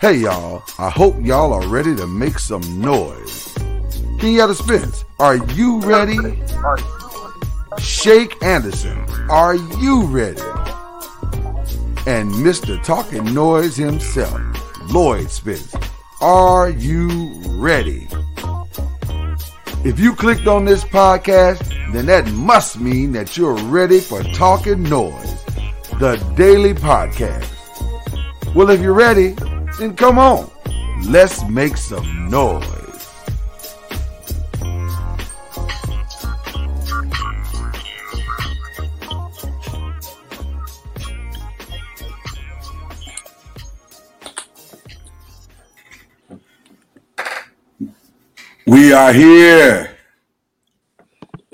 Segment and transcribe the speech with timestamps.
[0.00, 3.54] Hey y'all, I hope y'all are ready to make some noise.
[4.18, 6.18] Kenyatta Spence, are you ready?
[7.78, 8.98] Shake Anderson,
[9.30, 10.40] are you ready?
[12.06, 12.82] And Mr.
[12.84, 14.38] Talking Noise himself,
[14.90, 15.74] Lloyd Spence,
[16.20, 18.08] are you ready?
[19.84, 24.82] If you clicked on this podcast, then that must mean that you're ready for Talking
[24.82, 25.44] Noise,
[26.00, 27.48] the daily podcast.
[28.54, 29.34] Well, if you're ready,
[29.78, 30.50] then come on,
[31.04, 32.70] let's make some noise.
[48.66, 49.96] We are here.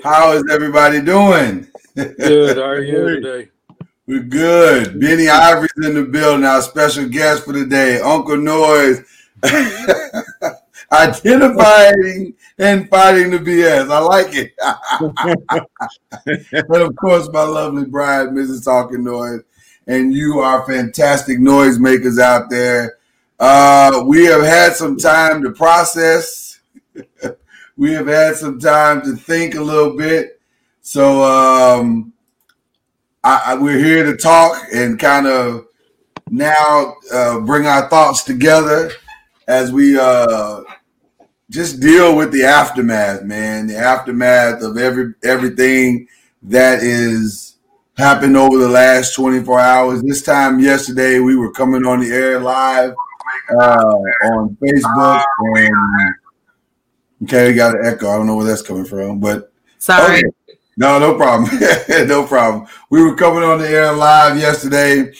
[0.03, 1.67] How is everybody doing?
[1.95, 2.57] Good.
[2.57, 3.50] How are you today?
[4.11, 4.99] We're good.
[4.99, 6.43] Bennie Ivory's in the building.
[6.43, 9.05] Our special guest for today, Uncle Noise.
[10.91, 13.89] Identifying and fighting the BS.
[13.89, 14.51] I like it.
[16.51, 18.65] and of course, my lovely bride, Mrs.
[18.65, 19.43] Talking Noise.
[19.87, 22.97] And you are fantastic noisemakers out there.
[23.39, 26.59] Uh, we have had some time to process.
[27.77, 30.41] we have had some time to think a little bit.
[30.81, 32.11] So um,
[33.23, 35.67] I, I, we're here to talk and kind of
[36.29, 38.91] now uh, bring our thoughts together
[39.47, 40.61] as we uh,
[41.49, 43.67] just deal with the aftermath, man.
[43.67, 46.07] The aftermath of every everything
[46.43, 47.57] that is
[47.97, 50.01] happened over the last 24 hours.
[50.01, 52.93] This time yesterday, we were coming on the air live
[53.59, 53.93] uh,
[54.23, 56.15] on Facebook and
[57.23, 58.09] Okay, we got an echo.
[58.09, 60.19] I don't know where that's coming from, but sorry.
[60.19, 60.23] Okay.
[60.81, 61.59] No, no problem.
[62.07, 62.67] no problem.
[62.89, 65.13] We were coming on the air live yesterday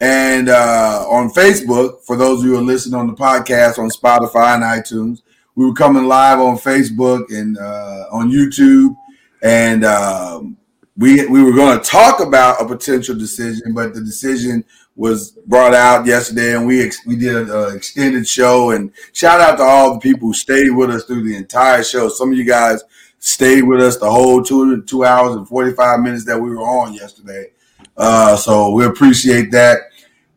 [0.00, 2.02] and uh, on Facebook.
[2.02, 5.22] For those of you who are listening on the podcast on Spotify and iTunes,
[5.54, 8.96] we were coming live on Facebook and uh, on YouTube,
[9.40, 10.56] and um,
[10.96, 14.64] we we were going to talk about a potential decision, but the decision
[14.96, 18.72] was brought out yesterday, and we ex- we did an extended show.
[18.72, 22.08] And shout out to all the people who stayed with us through the entire show.
[22.08, 22.82] Some of you guys
[23.24, 26.58] stayed with us the whole two two hours and forty five minutes that we were
[26.58, 27.50] on yesterday.
[27.96, 29.78] Uh, so we appreciate that.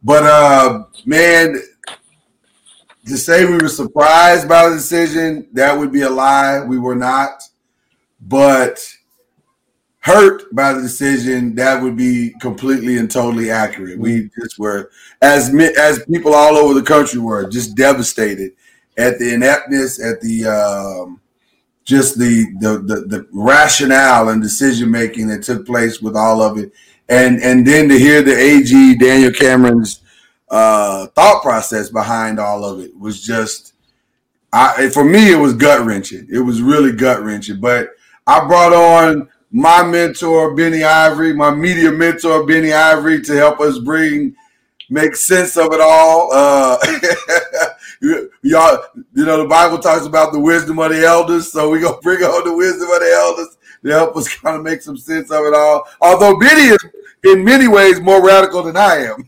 [0.03, 1.61] But uh, man,
[3.05, 6.63] to say we were surprised by the decision, that would be a lie.
[6.63, 7.43] We were not.
[8.21, 8.79] But
[9.99, 13.99] hurt by the decision, that would be completely and totally accurate.
[13.99, 18.53] We just were, as as people all over the country were, just devastated
[18.97, 21.19] at the ineptness, at the um,
[21.87, 26.57] just the, the the the rationale and decision making that took place with all of
[26.57, 26.71] it,
[27.09, 30.01] and and then to hear the AG Daniel Cameron's
[30.49, 33.73] uh, thought process behind all of it was just,
[34.51, 36.27] I for me it was gut wrenching.
[36.31, 37.89] It was really gut wrenching, but.
[38.29, 43.79] I brought on my mentor Bennie Ivory, my media mentor Bennie Ivory, to help us
[43.79, 44.35] bring
[44.89, 46.29] make sense of it all.
[46.31, 46.77] Uh,
[48.01, 51.97] y'all, you know, the Bible talks about the wisdom of the elders, so we're gonna
[52.01, 55.31] bring on the wisdom of the elders to help us kind of make some sense
[55.31, 55.87] of it all.
[56.01, 56.85] Although Bennie is
[57.23, 59.27] in many ways more radical than I am,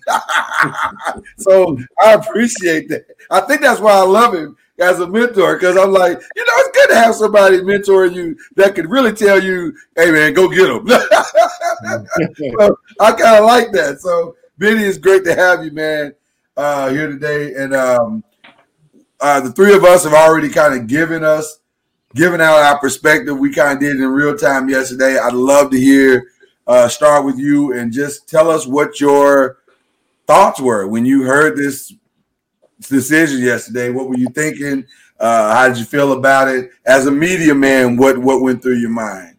[1.38, 3.06] so I appreciate that.
[3.30, 6.54] I think that's why I love him as a mentor because I'm like, you know,
[6.58, 10.48] it's good to have somebody mentoring you that can really tell you, hey man, go
[10.48, 10.88] get them.
[12.60, 14.00] so I kind of like that.
[14.00, 16.14] So Bennie, it's great to have you, man,
[16.58, 17.54] uh, here today.
[17.56, 18.24] And um,
[19.22, 21.60] uh, the three of us have already kind of given us,
[22.16, 23.38] given out our perspective.
[23.38, 25.18] We kind of did in real time yesterday.
[25.18, 26.32] I'd love to hear,
[26.68, 29.58] uh, start with you and just tell us what your
[30.28, 31.94] thoughts were when you heard this
[32.88, 33.90] decision yesterday.
[33.90, 34.86] What were you thinking?
[35.20, 37.98] Uh, how did you feel about it as a media man?
[37.98, 39.36] What what went through your mind?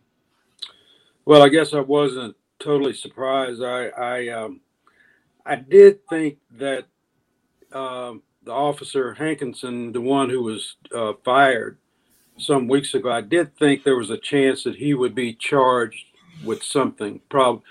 [1.24, 3.62] Well, I guess I wasn't totally surprised.
[3.62, 4.60] I I um,
[5.46, 6.84] I did think that
[7.72, 11.78] um, the officer Hankinson, the one who was uh, fired
[12.36, 16.06] some weeks ago, I did think there was a chance that he would be charged
[16.44, 17.20] with something.
[17.28, 17.62] Prob,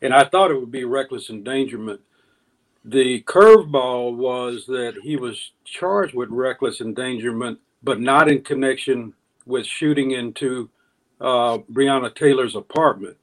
[0.00, 2.02] and I thought it would be reckless endangerment.
[2.84, 9.14] The curveball was that he was charged with reckless endangerment, but not in connection
[9.44, 10.70] with shooting into
[11.20, 13.16] uh, Breonna Taylor's apartment.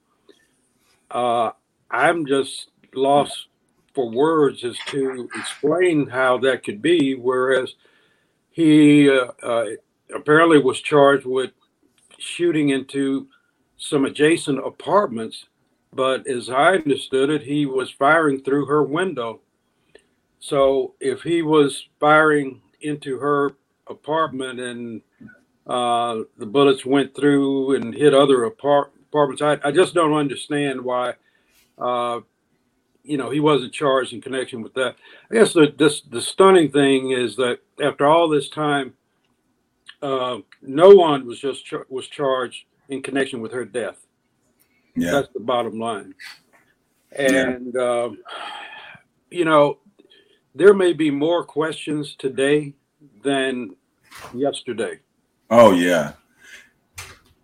[1.10, 1.52] Uh,
[1.90, 3.48] I'm just lost
[3.96, 7.76] for words as to explain how that could be, whereas
[8.52, 9.66] he uh, uh,
[10.14, 11.52] apparently was charged with
[12.18, 13.28] shooting into
[13.78, 15.46] some adjacent apartments,
[15.94, 19.42] but as I understood it, he was firing through her window.
[20.40, 23.52] So if he was firing into her
[23.88, 25.02] apartment and
[25.68, 30.82] uh, the bullets went through and hit other apart- apartments, I, I, just don't understand
[30.82, 31.16] why.
[33.06, 34.96] Uh, you know, he wasn't charged in connection with that.
[35.32, 38.94] I guess the this, the stunning thing is that after all this time,
[40.02, 43.98] uh, no one was just char- was charged in connection with her death.
[44.96, 45.12] Yeah.
[45.12, 46.14] That's the bottom line.
[47.12, 48.04] And, yeah.
[48.04, 48.18] um,
[49.30, 49.80] you know,
[50.54, 52.74] there may be more questions today
[53.24, 53.76] than
[54.34, 55.00] yesterday.
[55.50, 56.14] Oh, yeah.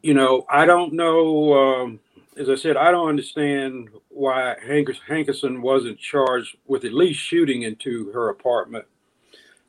[0.01, 1.53] You know, I don't know.
[1.53, 1.99] Um,
[2.41, 8.11] as I said, I don't understand why Hankerson wasn't charged with at least shooting into
[8.13, 8.85] her apartment.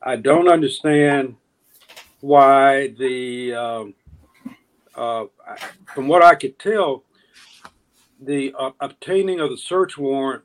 [0.03, 1.37] I don't understand
[2.21, 3.95] why the um,
[4.95, 5.25] uh,
[5.95, 7.05] from what I could tell,
[8.21, 10.43] the uh, obtaining of the search warrant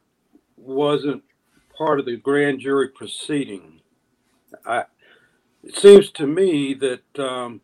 [0.58, 1.24] wasn't
[1.78, 3.80] part of the grand jury proceeding.
[4.66, 4.84] I,
[5.64, 7.62] it seems to me that um,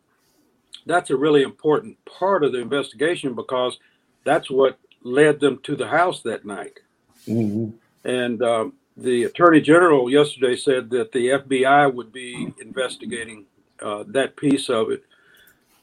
[0.86, 3.78] that's a really important part of the investigation because
[4.24, 6.80] that's what led them to the house that night.
[7.28, 7.70] Mm-hmm.
[8.08, 13.44] And um, the attorney general yesterday said that the FBI would be investigating
[13.80, 15.04] uh, that piece of it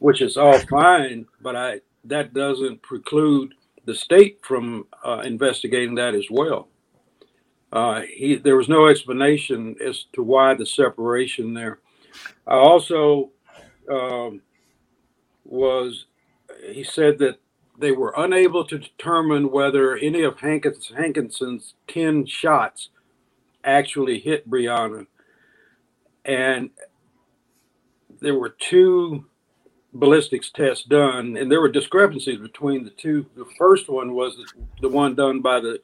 [0.01, 3.53] which is all fine, but I that doesn't preclude
[3.85, 6.69] the state from uh, investigating that as well.
[7.71, 11.79] Uh, he, there was no explanation as to why the separation there.
[12.47, 13.29] I also
[13.89, 14.41] um,
[15.45, 16.05] was,
[16.71, 17.37] he said that
[17.81, 22.89] they were unable to determine whether any of Hankins, Hankinson's 10 shots
[23.63, 25.07] actually hit Breonna.
[26.23, 26.69] And
[28.21, 29.25] there were two
[29.93, 33.25] ballistics tests done, and there were discrepancies between the two.
[33.35, 34.37] The first one was
[34.81, 35.81] the one done by the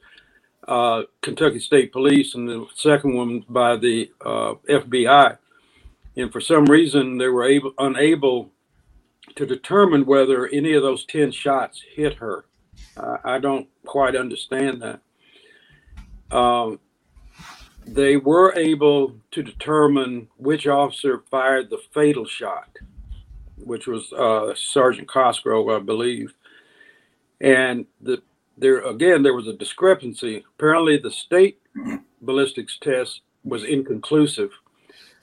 [0.66, 5.36] uh, Kentucky State Police, and the second one by the uh, FBI.
[6.16, 8.50] And for some reason, they were able unable
[9.36, 12.44] to determine whether any of those ten shots hit her.
[12.96, 16.36] Uh, I don't quite understand that.
[16.36, 16.80] Um,
[17.86, 22.76] they were able to determine which officer fired the fatal shot
[23.64, 26.34] which was uh, Sergeant Cosgrove, I believe.
[27.40, 28.22] And the,
[28.56, 30.44] there again, there was a discrepancy.
[30.56, 31.60] Apparently, the state
[32.20, 34.50] ballistics test was inconclusive,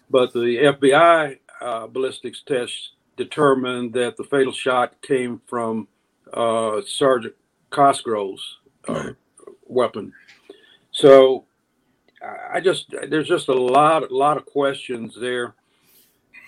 [0.10, 5.88] but the FBI uh, ballistics test determined that the fatal shot came from
[6.34, 7.36] uh, Sergeant
[7.70, 9.12] Cosgrove's uh,
[9.66, 10.14] weapon.
[10.92, 11.46] So
[12.52, 15.56] I just there's just a lot a lot of questions there,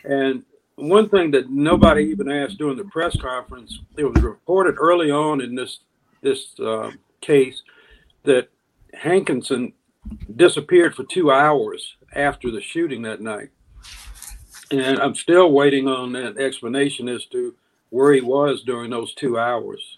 [0.04, 0.44] and
[0.76, 5.42] one thing that nobody even asked during the press conference, it was reported early on
[5.42, 5.80] in this
[6.22, 7.62] this uh, case
[8.24, 8.50] that
[8.94, 9.74] Hankinson
[10.36, 13.50] disappeared for two hours after the shooting that night,
[14.72, 17.56] and I'm still waiting on an explanation as to
[17.90, 19.98] where he was during those two hours.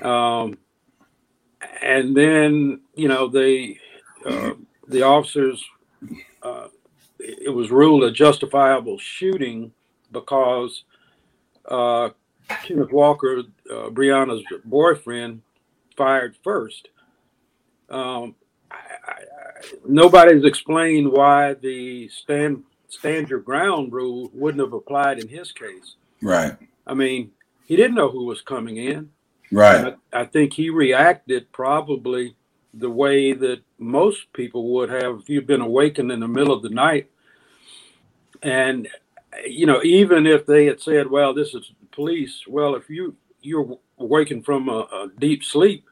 [0.00, 0.58] Um,
[1.82, 3.78] and then you know they
[4.26, 4.52] uh,
[4.88, 5.64] the officers
[6.42, 6.68] uh,
[7.18, 9.72] it was ruled a justifiable shooting
[10.10, 10.84] because
[11.68, 12.10] uh,
[12.64, 15.42] Kenneth Walker, uh, Breonna's boyfriend,
[15.96, 16.88] fired first.
[17.88, 18.34] Um,
[18.70, 18.76] I,
[19.06, 19.14] I,
[19.86, 25.96] nobody's explained why the stand stand your ground rule wouldn't have applied in his case.
[26.20, 26.56] Right.
[26.86, 27.30] I mean,
[27.64, 29.10] he didn't know who was coming in.
[29.50, 29.94] Right.
[30.12, 32.36] I, I, think he reacted probably
[32.74, 36.62] the way that most people would have if you'd been awakened in the middle of
[36.62, 37.10] the night
[38.42, 38.88] and
[39.46, 43.78] you know, even if they had said, "Well, this is police," well, if you you're
[43.96, 45.88] waking from a, a deep sleep,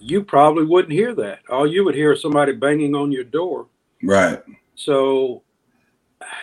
[0.00, 1.40] you probably wouldn't hear that.
[1.50, 3.66] All you would hear is somebody banging on your door.
[4.02, 4.42] Right.
[4.74, 5.42] So,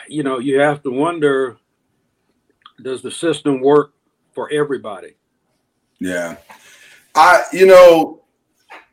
[0.08, 1.58] you know, you have to wonder
[2.84, 3.94] does the system work
[4.34, 5.16] for everybody?
[6.00, 6.38] Yeah.
[7.16, 8.22] I, you know,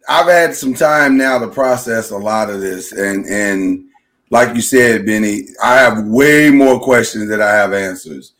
[0.08, 2.92] I've had some time now to process a lot of this.
[2.92, 3.84] And, and,
[4.30, 8.32] like you said, Bennie, I have way more questions than I have answers.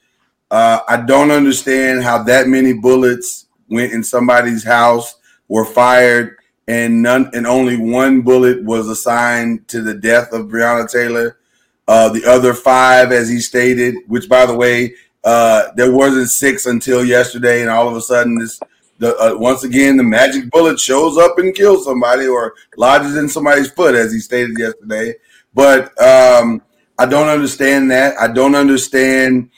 [0.51, 5.17] Uh, I don't understand how that many bullets went in somebody's house,
[5.49, 6.37] were fired,
[6.67, 11.39] and none and only one bullet was assigned to the death of Breonna Taylor.
[11.87, 16.67] Uh, the other five, as he stated, which by the way, uh, there wasn't six
[16.67, 18.59] until yesterday, and all of a sudden, this
[18.99, 23.29] the uh, once again the magic bullet shows up and kills somebody or lodges in
[23.29, 25.15] somebody's foot, as he stated yesterday.
[25.53, 26.63] But um,
[26.99, 28.19] I don't understand that.
[28.19, 29.51] I don't understand.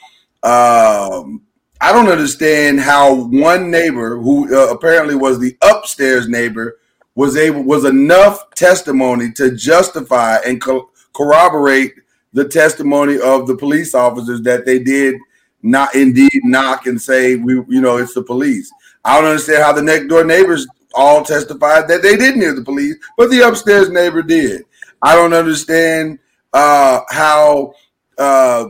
[0.43, 1.43] Um,
[1.79, 6.79] I don't understand how one neighbor, who uh, apparently was the upstairs neighbor,
[7.15, 11.93] was able was enough testimony to justify and co- corroborate
[12.33, 15.15] the testimony of the police officers that they did
[15.63, 18.71] not indeed knock and say we you know it's the police.
[19.03, 22.63] I don't understand how the next door neighbors all testified that they didn't hear the
[22.63, 24.63] police, but the upstairs neighbor did.
[25.01, 26.19] I don't understand
[26.53, 27.73] uh, how
[28.17, 28.65] uh,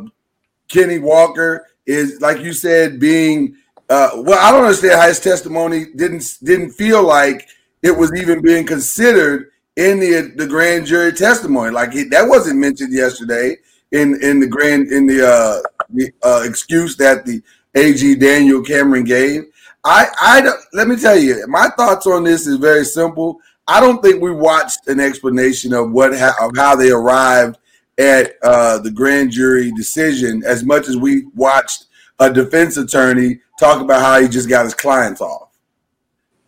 [0.67, 3.55] Kenny Walker is, like you said, being.
[3.89, 7.47] Uh, well, I don't understand how his testimony didn't didn't feel like
[7.81, 11.71] it was even being considered in the the grand jury testimony.
[11.71, 13.55] Like he, that wasn't mentioned yesterday
[13.91, 17.41] in in the grand in the uh, the uh, excuse that the
[17.75, 19.43] AG Daniel Cameron gave.
[19.85, 23.39] I I don't, let me tell you, my thoughts on this is very simple.
[23.67, 27.57] I don't think we watched an explanation of what of how they arrived
[27.97, 31.85] at uh, the grand jury decision as much as we watched
[32.19, 35.49] a defense attorney talk about how he just got his clients off.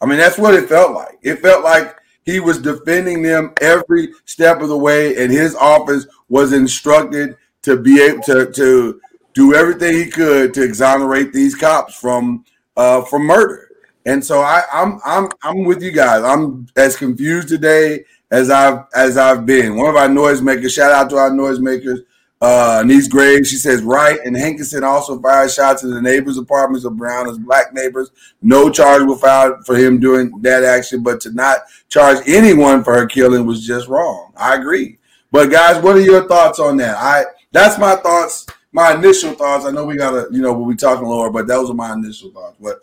[0.01, 1.17] I mean, that's what it felt like.
[1.21, 6.05] It felt like he was defending them every step of the way, and his office
[6.29, 9.01] was instructed to be able to to
[9.33, 12.45] do everything he could to exonerate these cops from
[12.77, 13.69] uh, from murder.
[14.05, 16.23] And so I, I'm I'm I'm with you guys.
[16.23, 19.75] I'm as confused today as I've as I've been.
[19.75, 21.99] One of our noisemakers, shout out to our noisemakers,
[22.41, 23.49] uh Niece Graves.
[23.49, 24.19] She says, right.
[24.23, 28.11] And Hankinson also fired shots in the neighbors' apartments of Brown as black neighbors.
[28.41, 31.59] No charge was filed for him doing that action, but to not
[31.89, 34.31] charge anyone for her killing was just wrong.
[34.35, 34.97] I agree.
[35.31, 36.97] But guys, what are your thoughts on that?
[36.97, 39.65] I that's my thoughts my initial thoughts.
[39.65, 42.31] I know we gotta, you know, we'll be talking lower, but those are my initial
[42.31, 42.57] thoughts.
[42.59, 42.79] But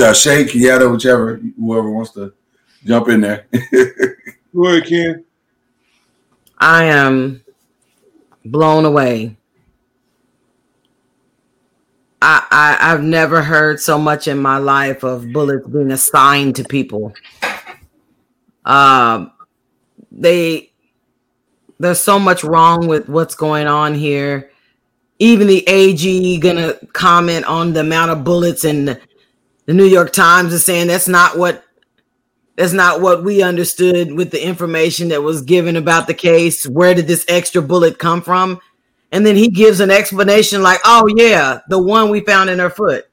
[0.00, 2.32] uh, Shake, Yetta, whichever, whoever wants to
[2.84, 3.46] jump in there.
[4.56, 5.24] Go ahead, Ken.
[6.58, 7.44] I am
[8.44, 9.36] blown away.
[12.22, 16.64] I, I I've never heard so much in my life of bullets being assigned to
[16.64, 17.12] people.
[18.64, 19.30] Um,
[20.10, 20.72] they
[21.78, 24.50] there's so much wrong with what's going on here
[25.18, 30.52] even the AG gonna comment on the amount of bullets, and the New York Times
[30.52, 31.64] is saying that's not what
[32.56, 36.66] that's not what we understood with the information that was given about the case.
[36.66, 38.60] Where did this extra bullet come from?
[39.12, 42.70] And then he gives an explanation like, "Oh yeah, the one we found in her
[42.70, 43.06] foot."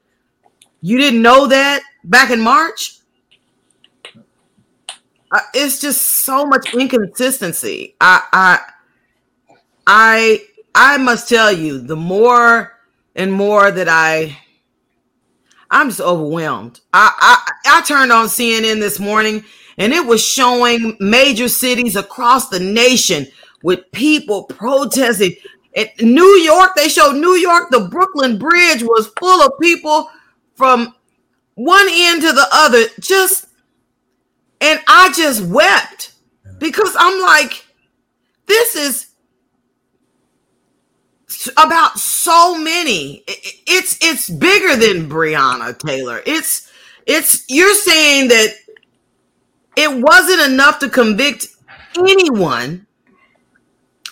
[0.80, 2.98] You didn't know that back in March?
[5.30, 7.94] Uh, it's just so much inconsistency.
[8.00, 8.60] I I
[9.86, 10.42] I
[10.74, 12.72] I must tell you, the more
[13.14, 14.36] and more that I
[15.74, 16.80] I'm just overwhelmed.
[16.92, 19.44] I, I I turned on CNN this morning
[19.76, 23.26] and it was showing major cities across the nation
[23.64, 25.34] with people protesting.
[25.74, 30.08] In New York, they showed New York, the Brooklyn Bridge was full of people
[30.54, 30.94] from
[31.54, 32.84] one end to the other.
[33.00, 33.46] Just
[34.60, 36.12] and I just wept
[36.58, 37.66] because I'm like,
[38.46, 39.08] this is
[41.56, 43.22] about so many.
[43.26, 46.22] It's it's bigger than Breonna Taylor.
[46.26, 46.70] It's
[47.06, 48.54] it's you're saying that
[49.76, 51.48] it wasn't enough to convict
[51.96, 52.86] anyone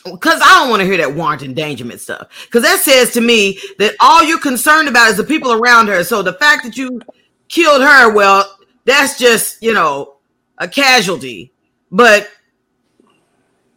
[0.04, 2.28] because I don't want to hear that wanton endangerment stuff.
[2.46, 6.02] Because that says to me that all you're concerned about is the people around her.
[6.04, 7.00] So the fact that you
[7.48, 10.16] killed her, well, that's just you know
[10.58, 11.52] a casualty.
[11.90, 12.28] But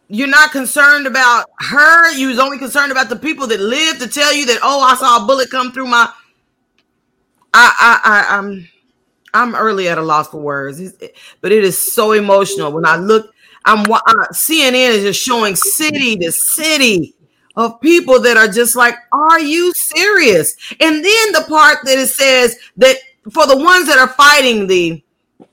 [0.08, 2.12] you're not concerned about her.
[2.12, 4.94] You was only concerned about the people that live to tell you that, oh, I
[4.96, 6.08] saw a bullet come through my.
[7.52, 8.68] I I, I I'm
[9.34, 10.92] I'm early at a loss for words,
[11.40, 13.32] but it is so emotional when I look.
[13.64, 17.14] I'm uh, CNN is just showing city to city
[17.56, 20.54] of people that are just like, are you serious?
[20.78, 22.96] And then the part that it says that
[23.32, 25.02] for the ones that are fighting the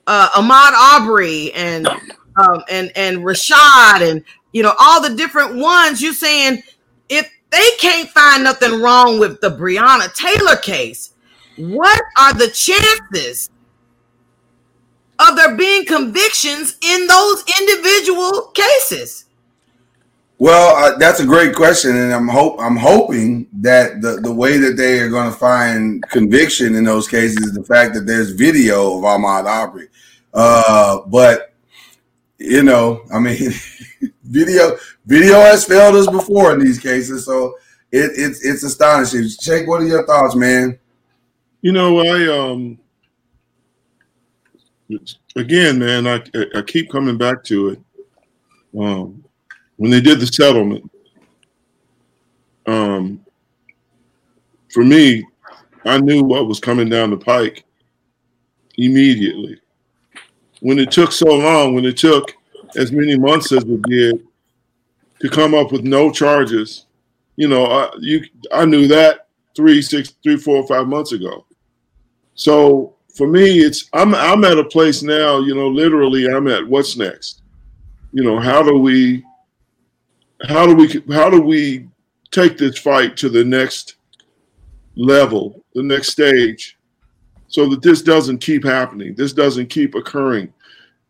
[0.06, 6.02] uh, Ahmaud Arbery and um, and and Rayshard and you know, all the different ones.
[6.02, 6.64] You're saying
[7.10, 11.14] if they can't find nothing wrong with the Breonna Taylor case,
[11.58, 13.50] what are the chances
[15.20, 19.26] of there being convictions in those individual cases?
[20.40, 24.58] Well, uh, that's a great question, and I'm hope I'm hoping that the the way
[24.58, 28.32] that they are going to find conviction in those cases is the fact that there's
[28.32, 29.88] video of Ahmaud Arbery.
[30.34, 31.53] Uh, but
[32.38, 33.52] you know, I mean,
[34.24, 37.56] video video has failed us before in these cases, so
[37.92, 39.28] it, it's it's astonishing.
[39.30, 40.78] Shake, what are your thoughts, man?
[41.62, 42.80] You know, I um
[45.36, 46.22] again, man, I
[46.56, 47.80] I keep coming back to it.
[48.78, 49.24] Um,
[49.78, 50.90] when they did the settlement,
[52.66, 53.24] um,
[54.72, 55.24] for me,
[55.86, 57.64] I knew what was coming down the pike
[58.76, 59.60] immediately.
[60.64, 62.34] When it took so long, when it took
[62.78, 64.26] as many months as it did
[65.20, 66.86] to come up with no charges,
[67.36, 69.28] you know, I, you I knew that
[69.58, 71.46] three, six, three, four, five months ago.
[72.36, 76.66] So for me, it's I'm I'm at a place now, you know, literally I'm at
[76.66, 77.42] what's next.
[78.14, 79.22] You know, how do we
[80.48, 81.90] how do we how do we
[82.32, 83.96] take this fight to the next
[84.96, 86.78] level, the next stage,
[87.54, 90.52] so that this doesn't keep happening, this doesn't keep occurring.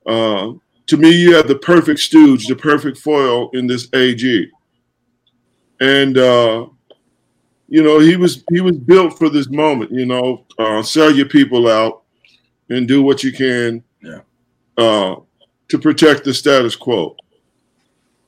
[0.06, 0.52] Uh,
[0.88, 4.52] to me, you have the perfect stooge, the perfect foil in this AG,
[5.80, 6.66] and uh,
[7.70, 9.92] you know he was he was built for this moment.
[9.92, 12.04] You know, uh, sell your people out
[12.70, 14.20] and do what you can yeah.
[14.78, 15.16] uh,
[15.70, 17.16] to protect the status quo.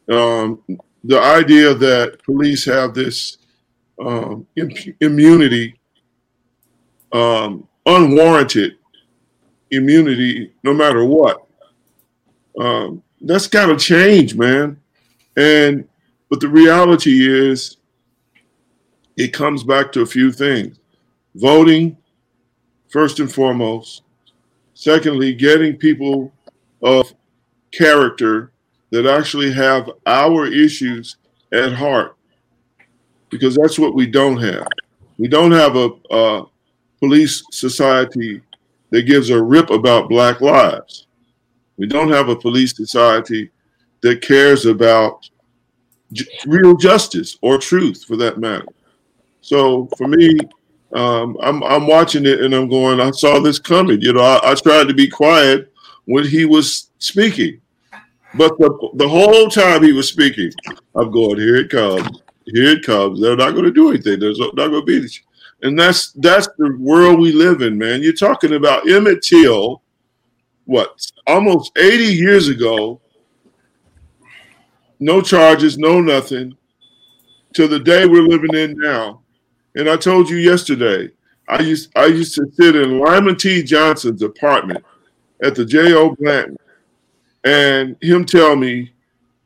[0.10, 0.64] Um,
[1.04, 3.40] the idea that police have this
[4.00, 5.78] um, imp- immunity,
[7.12, 8.78] um, unwarranted
[9.72, 11.46] immunity, no matter what,
[12.60, 14.80] um, that's got to change, man.
[15.36, 15.88] And
[16.30, 17.78] but the reality is,
[19.18, 20.80] it comes back to a few things:
[21.36, 21.98] voting,
[22.90, 24.04] first and foremost.
[24.74, 26.34] Secondly, getting people
[26.82, 27.14] of
[27.72, 28.52] character
[28.92, 31.18] that actually have our issues
[31.52, 32.16] at heart,
[33.30, 34.68] because that's what we don't have.
[35.18, 36.46] We don't have a, a
[37.06, 38.42] police society
[38.90, 41.06] that gives a rip about Black lives.
[41.78, 43.52] We don't have a police society
[44.02, 45.30] that cares about
[46.14, 48.66] j- real justice or truth, for that matter.
[49.42, 50.40] So for me,
[50.94, 53.00] um, I'm I'm watching it and I'm going.
[53.00, 54.02] I saw this coming.
[54.02, 55.72] You know, I, I tried to be quiet
[56.06, 57.62] when he was speaking,
[58.34, 60.52] but the the whole time he was speaking,
[60.96, 61.38] I'm going.
[61.38, 62.22] Here it comes.
[62.48, 63.22] Here it comes.
[63.22, 64.20] They're not going to do anything.
[64.20, 65.20] There's not going to be this.
[65.66, 68.04] And that's that's the world we live in, man.
[68.04, 69.82] You're talking about Emmett Till,
[70.66, 70.90] what
[71.26, 73.02] almost 80 years ago.
[75.00, 76.56] No charges, no nothing,
[77.56, 79.24] to the day we're living in now.
[79.76, 81.10] And I told you yesterday,
[81.50, 83.64] I used I used to sit in Lyman T.
[83.64, 84.86] Johnson's apartment
[85.42, 86.16] at the J.O.
[86.20, 86.58] Blanton
[87.44, 88.94] and him tell me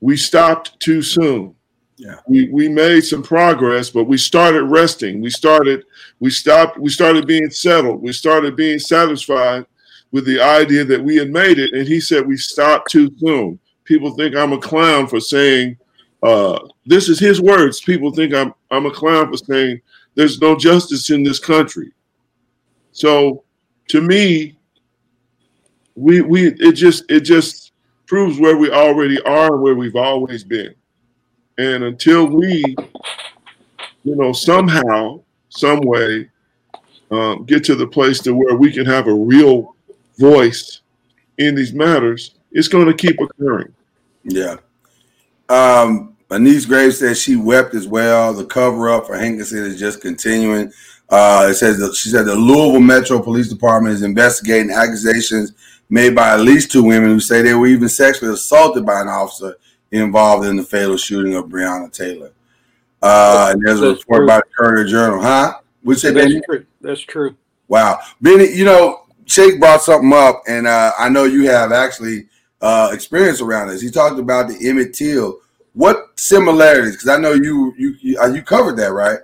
[0.02, 1.56] we stopped too soon.
[2.00, 2.16] Yeah.
[2.28, 5.20] We we made some progress, but we started resting.
[5.20, 5.84] We started
[6.22, 8.02] we stopped we started being settled.
[8.02, 9.66] We started being satisfied
[10.12, 11.74] with the idea that we had made it.
[11.74, 13.60] And he said we stopped too soon.
[13.84, 15.76] People think I'm a clown for saying
[16.24, 17.82] uh, this is his words.
[17.82, 19.82] People think I'm I'm a clown for saying
[20.16, 21.92] there's no justice in this country.
[22.94, 23.44] So
[23.90, 24.58] to me,
[25.96, 27.74] we we it just it just
[28.08, 30.74] proves where we already are and where we've always been.
[31.60, 32.64] And until we,
[34.06, 35.20] you know, somehow,
[35.50, 36.30] some way,
[37.12, 39.76] um, get to the place to where we can have a real
[40.18, 40.80] voice
[41.38, 43.74] in these matters, it's going to keep occurring.
[44.24, 44.56] Yeah.
[45.50, 48.34] Um, Anise Graves says she wept as well.
[48.34, 50.72] The cover up for Hankison is just continuing.
[51.10, 55.52] Uh, it says that she said the Louisville Metro Police Department is investigating accusations
[55.90, 59.10] made by at least two women who say they were even sexually assaulted by an
[59.10, 59.58] officer
[59.92, 62.32] involved in the fatal shooting of Breonna Taylor.
[63.02, 64.28] Uh, and there's a That's report true.
[64.28, 65.60] by the Courier Journal, huh?
[65.84, 66.42] We say, That's Bennie?
[66.46, 66.66] true.
[66.82, 67.36] That's true.
[67.68, 72.28] Wow, Bennie, you know, Shake brought something up, and uh, I know you have actually
[72.62, 73.82] uh, experience around this.
[73.82, 75.40] He talked about the Emmett Till.
[75.74, 76.94] What similarities?
[76.94, 79.20] Because I know you you you, uh, you covered that, right?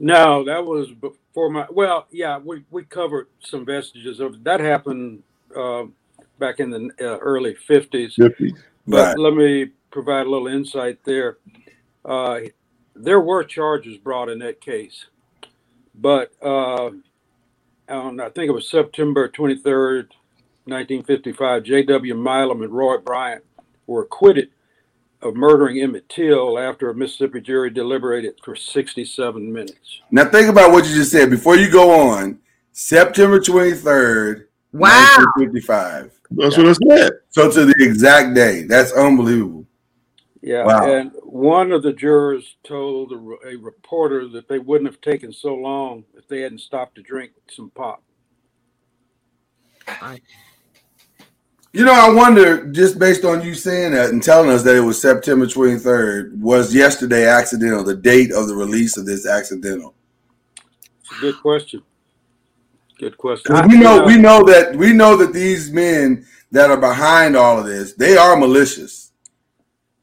[0.00, 1.66] No, that was before my.
[1.70, 4.44] Well, yeah, we, we covered some vestiges of it.
[4.44, 5.22] that happened
[5.54, 5.84] uh,
[6.38, 8.14] back in the uh, early fifties.
[8.14, 8.54] Fifty.
[8.86, 9.18] But Right.
[9.18, 11.38] let me provide a little insight there.
[12.04, 12.40] Uh,
[12.94, 15.06] there were charges brought in that case,
[15.94, 16.90] but uh,
[17.88, 20.14] on I think it was September twenty third,
[20.66, 21.62] nineteen fifty five.
[21.64, 22.14] J.W.
[22.14, 23.44] Milam and Roy Bryant
[23.86, 24.50] were acquitted
[25.22, 30.00] of murdering Emmett Till after a Mississippi jury deliberated for 67 minutes.
[30.10, 32.40] Now think about what you just said before you go on.
[32.72, 34.88] September 23rd, Wow.
[35.36, 36.12] 1955.
[36.30, 37.12] That's what I said.
[37.30, 38.62] So to the exact day.
[38.64, 39.66] That's unbelievable.
[40.40, 40.92] Yeah, Wow.
[40.92, 45.54] and one of the jurors told a, a reporter that they wouldn't have taken so
[45.54, 48.02] long if they hadn't stopped to drink some pop.
[51.72, 54.80] You know, I wonder, just based on you saying that and telling us that it
[54.80, 59.94] was September 23rd, was yesterday accidental, the date of the release of this accidental?
[61.00, 61.82] It's a good question.
[63.02, 63.56] Good question.
[63.56, 67.36] I- we you know we know that we know that these men that are behind
[67.36, 69.10] all of this, they are malicious.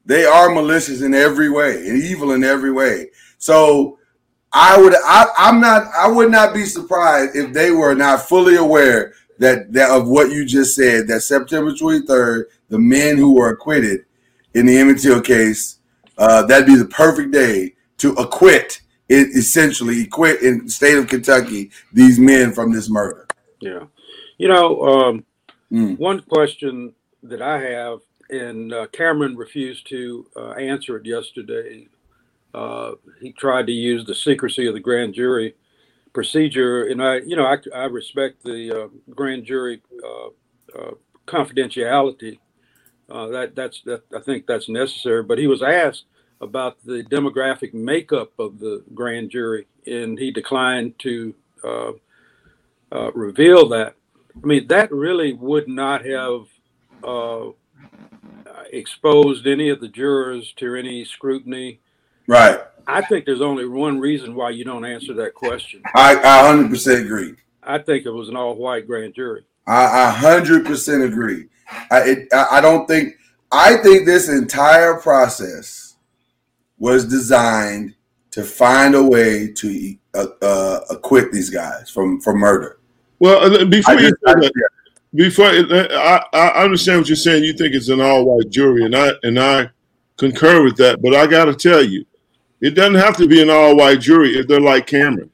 [0.04, 3.08] They are malicious in every way and evil in every way.
[3.38, 3.98] So
[4.52, 8.56] I would I, I'm not I would not be surprised if they were not fully
[8.56, 13.48] aware that, that of what you just said, that September 23rd, the men who were
[13.48, 14.04] acquitted
[14.52, 15.78] in the Emmett Till case,
[16.18, 21.08] uh, that'd be the perfect day to acquit it essentially acquit in the state of
[21.08, 23.26] Kentucky these men from this murder.
[23.60, 23.84] Yeah.
[24.38, 25.24] You know, um,
[25.72, 25.98] Mm.
[25.98, 26.92] one question
[27.22, 31.86] that I have, and uh, Cameron refused to uh, answer it yesterday.
[32.52, 35.54] Uh, he tried to use the secrecy of the grand jury
[36.12, 40.28] procedure, and I, you know, I, I respect the uh, grand jury uh,
[40.76, 40.94] uh,
[41.26, 42.40] confidentiality.
[43.08, 45.22] Uh, that that's that I think that's necessary.
[45.22, 46.04] But he was asked
[46.40, 51.92] about the demographic makeup of the grand jury, and he declined to uh,
[52.92, 53.94] uh, reveal that.
[54.42, 56.46] I mean, that really would not have
[57.04, 57.50] uh,
[58.72, 61.80] exposed any of the jurors to any scrutiny.
[62.26, 62.60] Right.
[62.86, 65.82] I think there's only one reason why you don't answer that question.
[65.94, 67.34] I, I 100% agree.
[67.62, 69.44] I think it was an all-white grand jury.
[69.66, 71.46] I, I 100% agree.
[71.90, 73.14] I, it, I I don't think,
[73.52, 75.89] I think this entire process
[76.80, 77.94] was designed
[78.32, 82.78] to find a way to uh, uh, acquit these guys from, from murder.
[83.20, 84.52] Well, uh, before I you say that,
[85.14, 87.44] before I, I understand what you're saying.
[87.44, 89.68] You think it's an all-white jury, and I and I
[90.16, 91.02] concur with that.
[91.02, 92.04] But I got to tell you,
[92.60, 95.30] it doesn't have to be an all-white jury if they're like Cameron.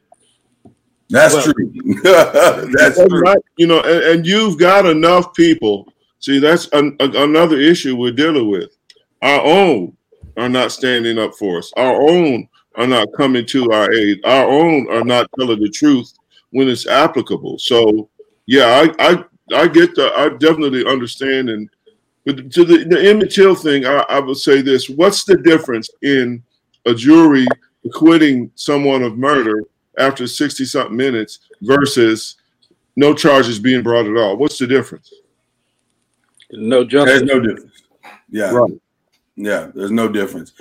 [1.10, 1.72] That's Well- true.
[2.02, 3.20] That's That's true.
[3.20, 3.38] right.
[3.56, 5.92] You know, and, and you've got enough people.
[6.18, 8.74] See, that's an, a- another issue we're dealing with.
[9.22, 9.96] Our own
[10.36, 11.72] are not standing up for us.
[11.76, 14.20] Our own are not coming to our aid.
[14.24, 16.12] Our own are not telling the truth
[16.50, 17.58] when it's applicable.
[17.58, 18.08] So,
[18.46, 20.12] yeah, I I, I get the.
[20.16, 21.50] I definitely understand.
[21.50, 21.68] And
[22.24, 25.88] but to the the Emmett Till thing, I, I would say this: What's the difference
[26.02, 26.42] in
[26.84, 27.46] a jury
[27.84, 29.62] acquitting someone of murder
[29.98, 32.36] after sixty something minutes versus
[32.96, 34.36] no charges being brought at all.
[34.36, 35.12] What's the difference?
[36.50, 37.20] No justice.
[37.20, 37.82] There's no difference.
[38.30, 38.50] Yeah.
[38.50, 38.72] Right.
[39.36, 40.52] Yeah, there's no difference.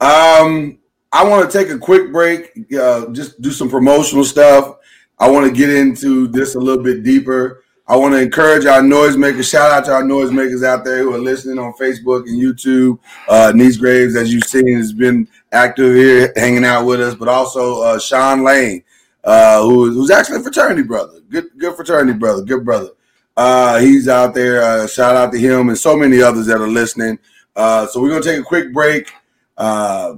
[0.00, 0.78] Um,
[1.12, 4.76] I want to take a quick break, uh, just do some promotional stuff.
[5.18, 7.62] I want to get into this a little bit deeper.
[7.86, 9.48] I want to encourage our noisemakers.
[9.50, 12.98] Shout out to our noisemakers out there who are listening on Facebook and YouTube.
[13.28, 17.28] Uh, Niece Graves, as you've seen, has been active here, hanging out with us, but
[17.28, 18.82] also uh, Sean Lane,
[19.22, 21.20] uh, who, who's actually a fraternity brother.
[21.28, 22.42] Good, good fraternity brother.
[22.42, 22.90] Good brother.
[23.36, 24.62] Uh, he's out there.
[24.62, 27.18] Uh, shout out to him and so many others that are listening.
[27.56, 29.12] Uh, so we're gonna take a quick break,
[29.56, 30.14] uh,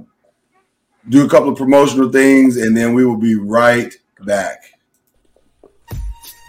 [1.09, 4.63] do a couple of promotional things, and then we will be right back.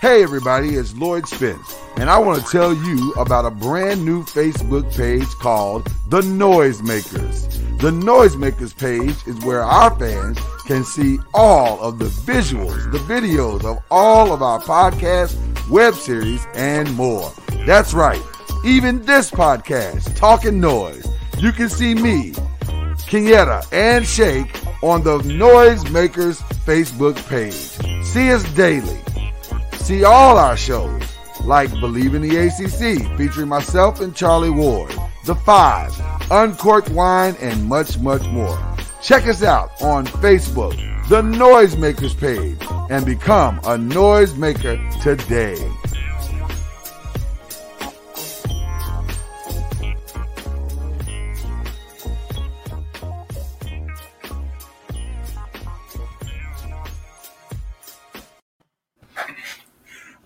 [0.01, 4.23] Hey everybody, it's Lloyd Spence, and I want to tell you about a brand new
[4.23, 7.53] Facebook page called The Noisemakers.
[7.81, 13.65] The Noisemakers page is where our fans can see all of the visuals, the videos
[13.65, 15.37] of all of our podcasts,
[15.69, 17.33] web series, and more.
[17.67, 18.23] That's right,
[18.65, 21.07] even this podcast, Talking Noise.
[21.39, 22.33] You can see me,
[23.09, 28.05] Kenyatta, and Shake on the Noisemakers Facebook page.
[28.05, 29.01] See us daily.
[29.77, 31.03] See all our shows,
[31.45, 34.93] like Believe in the ACC, featuring myself and Charlie Ward,
[35.25, 35.93] The Five,
[36.31, 38.59] Uncorked Wine, and much, much more.
[39.01, 40.77] Check us out on Facebook,
[41.09, 45.57] The Noisemakers page, and become a noisemaker today.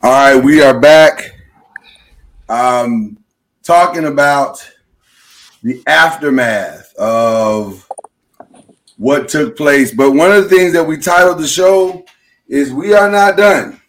[0.05, 1.37] All right, we are back.
[2.49, 3.19] Um,
[3.63, 4.69] talking about
[5.63, 7.89] the aftermath of
[8.97, 9.95] what took place.
[9.95, 12.05] But one of the things that we titled the show
[12.49, 13.81] is "We Are Not Done."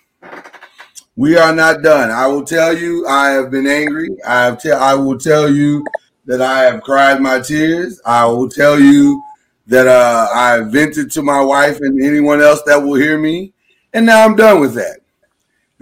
[1.16, 2.12] We are not done.
[2.12, 4.10] I will tell you, I have been angry.
[4.24, 4.62] I have.
[4.62, 5.84] Te- I will tell you,
[6.26, 8.00] that I have cried my tears.
[8.06, 9.20] I will tell you
[9.66, 13.54] that uh, I vented to my wife and anyone else that will hear me,
[13.94, 15.03] and now I'm done with that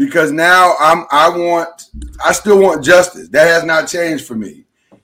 [0.02, 1.90] because now I'm I want
[2.26, 3.30] I still want justice.
[3.30, 4.64] That has not changed for me,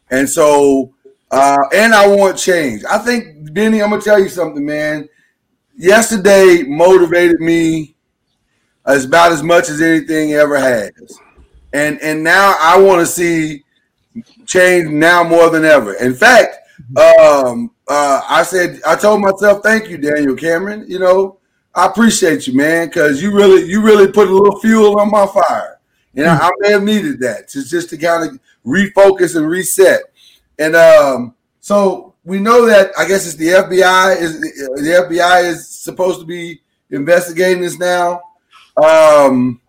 [0.10, 0.92] and so
[1.30, 2.84] uh, and I want change.
[2.84, 5.08] I think Bennie, I'm gonna tell you something, man.
[5.76, 7.96] Yesterday motivated me
[8.88, 10.92] as about as much as anything ever has,
[11.74, 13.64] and and now I want to see
[14.48, 15.94] change now more than ever.
[15.94, 16.58] In fact,
[16.98, 21.37] um, uh, I said I told myself, "Thank you, Daniel Cameron." You know,
[21.78, 25.28] I appreciate you, man, because you really you really put a little fuel on my
[25.28, 25.80] fire,
[26.16, 30.02] and I, I may have needed that to just to kind of refocus and reset.
[30.58, 35.70] And um, so we know that I guess it's the FBI is the FBI is
[35.70, 38.24] supposed to be investigating this now.
[38.76, 39.62] Um,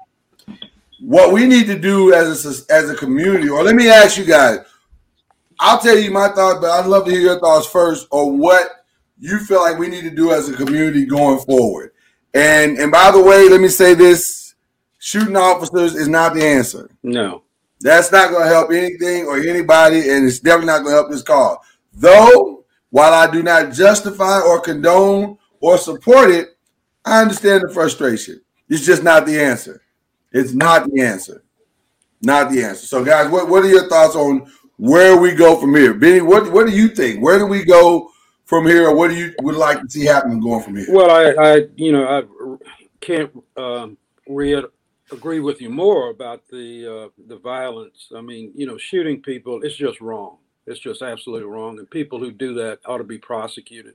[1.00, 4.24] what we need to do as a as a community, or let me ask you
[4.24, 4.60] guys,
[5.60, 8.86] I'll tell you my thoughts, but I'd love to hear your thoughts first on what
[9.18, 11.92] you feel like we need to do as a community going forward.
[12.34, 14.54] And and by the way, let me say this:
[14.98, 16.90] shooting officers is not the answer.
[17.02, 17.42] No,
[17.80, 21.10] that's not going to help anything or anybody, and it's definitely not going to help
[21.10, 21.58] this cause.
[21.92, 26.56] Though, while I do not justify or condone or support it,
[27.04, 28.40] I understand the frustration.
[28.68, 29.82] It's just not the answer.
[30.32, 31.42] It's not the answer.
[32.20, 32.86] Not the answer.
[32.86, 35.92] So, guys, what, what are your thoughts on where we go from here.
[35.92, 37.22] Bennie, what what do you think?
[37.22, 38.10] Where do we go
[38.48, 40.87] from here, what do you would like to see happen going from here?
[40.88, 42.22] Well, I, I you know, I
[43.00, 44.64] can't um, re-
[45.12, 48.08] agree with you more about the uh, the violence.
[48.16, 50.38] I mean, you know, shooting people, it's just wrong.
[50.66, 53.94] It's just absolutely wrong, and people who do that ought to be prosecuted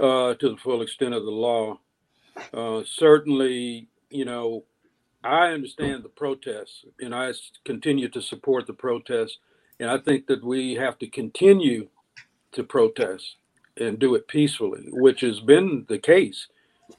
[0.00, 1.78] uh, to the full extent of the law.
[2.54, 4.64] Uh, certainly, you know,
[5.22, 7.34] I understand the protests, and I
[7.66, 9.38] continue to support the protests.
[9.78, 11.88] And I think that we have to continue
[12.56, 13.36] to protest
[13.78, 16.48] and do it peacefully, which has been the case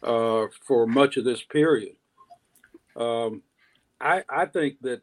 [0.04, 1.96] uh, for much of this period.
[2.96, 3.44] Um,
[4.00, 5.02] I, I think that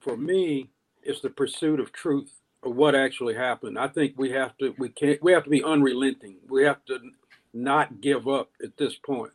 [0.00, 0.70] for me,
[1.02, 3.78] it's the pursuit of truth of what actually happened.
[3.78, 6.36] I think we have to we can't we have to be unrelenting.
[6.48, 6.98] We have to
[7.54, 9.32] not give up at this point.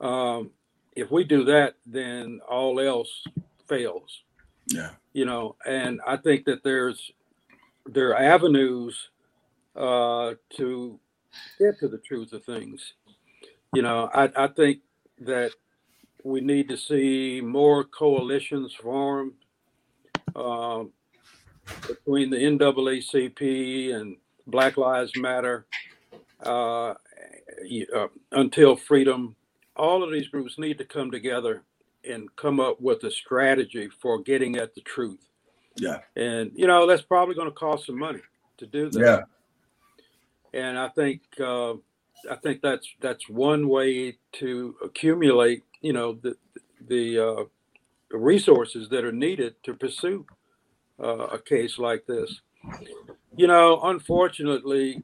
[0.00, 0.50] Um,
[0.94, 3.24] if we do that, then all else
[3.68, 4.22] fails.
[4.66, 7.12] Yeah you know, and I think that there's
[7.86, 9.10] there are avenues
[9.76, 10.98] uh, to
[11.58, 12.94] get to the truth of things.
[13.74, 14.80] You know, I, I think
[15.20, 15.52] that
[16.24, 19.32] we need to see more coalitions formed
[20.36, 20.84] uh,
[21.86, 24.16] between the NAACP and
[24.46, 25.66] Black Lives Matter,
[26.44, 29.36] uh, uh, Until Freedom.
[29.76, 31.62] All of these groups need to come together
[32.08, 35.31] and come up with a strategy for getting at the truth.
[35.76, 35.98] Yeah.
[36.16, 38.20] And you know that's probably going to cost some money
[38.58, 39.26] to do that.
[40.54, 40.60] Yeah.
[40.60, 41.72] And I think uh,
[42.30, 46.36] I think that's that's one way to accumulate you know the
[46.88, 47.44] the uh,
[48.10, 50.26] resources that are needed to pursue
[51.02, 52.40] uh, a case like this.
[53.36, 55.02] You know, unfortunately,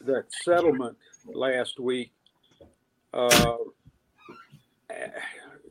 [0.00, 2.10] that settlement last week
[3.12, 3.56] uh,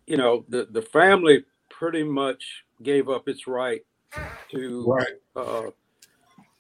[0.06, 1.44] you know, the, the family
[1.78, 3.82] pretty much gave up its right
[4.50, 5.08] to right.
[5.36, 5.70] Uh,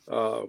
[0.09, 0.45] uh,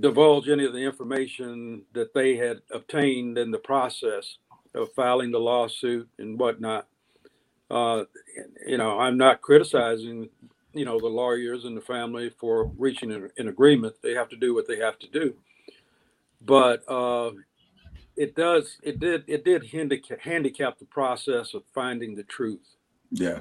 [0.00, 4.38] divulge any of the information that they had obtained in the process
[4.74, 6.88] of filing the lawsuit and whatnot.
[7.70, 8.04] Uh,
[8.66, 10.28] you know, I'm not criticizing,
[10.72, 13.94] you know, the lawyers and the family for reaching an, an agreement.
[14.02, 15.34] They have to do what they have to do.
[16.44, 17.30] But uh,
[18.16, 22.76] it does it did it did handicap handicap the process of finding the truth
[23.10, 23.40] yeah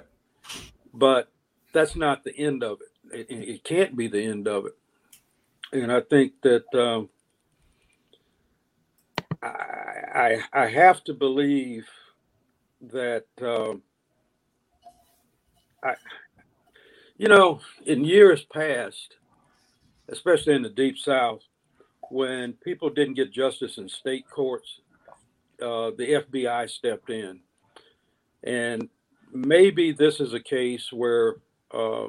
[0.94, 1.32] but
[1.74, 2.80] that's not the end of
[3.12, 4.78] it it, it can't be the end of it
[5.72, 7.10] and i think that um,
[9.42, 11.86] I, I, I have to believe
[12.92, 13.82] that um,
[15.84, 15.96] I,
[17.18, 19.16] you know, in years past,
[20.10, 21.42] especially in the deep South,
[22.10, 24.80] when people didn't get justice in state courts,
[25.62, 27.40] uh, the FBI stepped in.
[28.44, 28.90] And
[29.34, 31.36] maybe this is a case where
[31.72, 32.08] uh,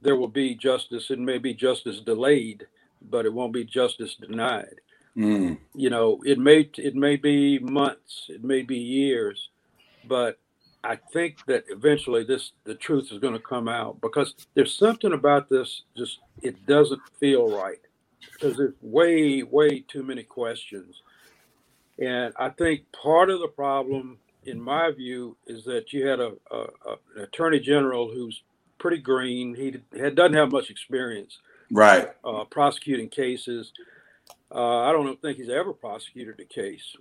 [0.00, 2.66] there will be justice It may be justice delayed,
[3.02, 4.80] but it won't be justice denied.
[5.16, 5.58] Mm.
[5.74, 9.48] You know, it may it may be months, it may be years,
[10.06, 10.38] but
[10.84, 15.12] I think that eventually this the truth is going to come out because there's something
[15.12, 17.80] about this just it doesn't feel right
[18.32, 21.02] because there's way, way too many questions.
[21.98, 26.32] And I think part of the problem, in my view, is that you had a,
[26.50, 28.42] a, a an attorney general who's
[28.78, 29.54] pretty green.
[29.54, 31.38] He had, doesn't have much experience
[31.70, 32.08] Right.
[32.24, 33.72] uh, prosecuting cases.
[34.52, 36.96] Uh, I don't think he's ever prosecuted a case.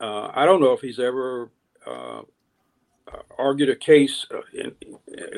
[0.00, 1.50] Uh, I don't know if he's ever
[1.86, 2.22] uh,
[3.38, 4.74] argued a case, uh, in,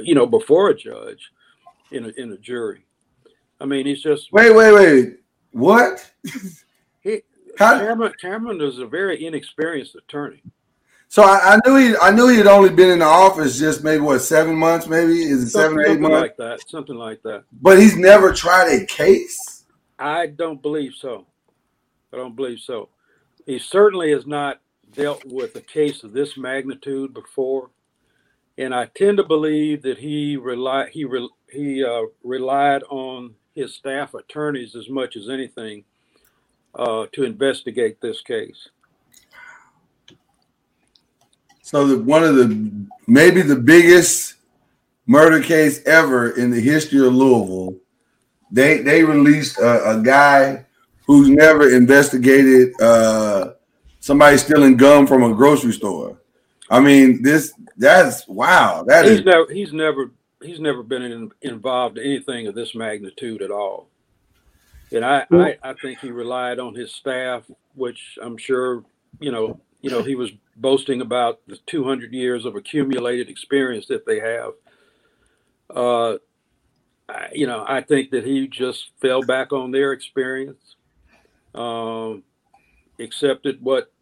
[0.03, 1.31] you know, before a judge
[1.91, 2.85] in a, in a jury.
[3.61, 5.17] I mean, he's just Wait, wait, wait.
[5.53, 6.11] What?
[7.01, 7.21] he,
[7.59, 8.13] How, Cameron.
[8.21, 10.43] Cameron is a very inexperienced attorney.
[11.13, 13.85] So I, I knew he I knew he had only been in the office just
[13.85, 15.25] maybe what seven months, maybe?
[15.25, 16.23] Is it seven or eight something months?
[16.23, 16.71] like that.
[16.71, 17.45] Something like that.
[17.61, 19.65] But he's never tried a case.
[19.99, 21.27] I don't believe so.
[22.15, 22.89] I don't believe so.
[23.45, 24.63] He certainly has not
[24.95, 27.69] dealt with a case of this magnitude before,
[28.57, 33.75] and I tend to believe that he rely he re, he uh, relied on his
[33.75, 35.85] staff attorneys as much as anything
[36.75, 38.71] uh, to investigate this case.
[41.63, 44.35] So the, one of the maybe the biggest
[45.07, 47.77] murder case ever in the history of Louisville.
[48.51, 50.67] They they released a, a guy
[51.07, 53.53] who's never investigated uh,
[54.01, 56.19] somebody stealing gum from a grocery store.
[56.69, 58.85] I mean, this that's wow.
[58.87, 60.11] That is He's never he's never
[60.43, 63.89] he's never been in, involved in anything of this magnitude at all.
[64.91, 67.45] And I, I, I think he relied on his staff,
[67.75, 68.85] which I'm sure,
[69.21, 74.07] you know, you know, he was boasting about the 200 years of accumulated experience that
[74.07, 74.53] they have.
[75.75, 76.19] Uh,
[77.09, 80.77] I, you know, I think that he just fell back on their experience,
[81.55, 82.23] um,
[82.99, 83.93] accepted what,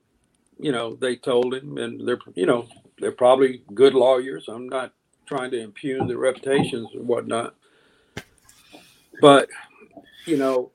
[0.58, 4.46] you know, they told him, and they're, you know, they're probably good lawyers.
[4.48, 4.92] I'm not
[5.26, 7.54] trying to impugn their reputations and whatnot,
[9.20, 9.48] but
[10.26, 10.70] you know,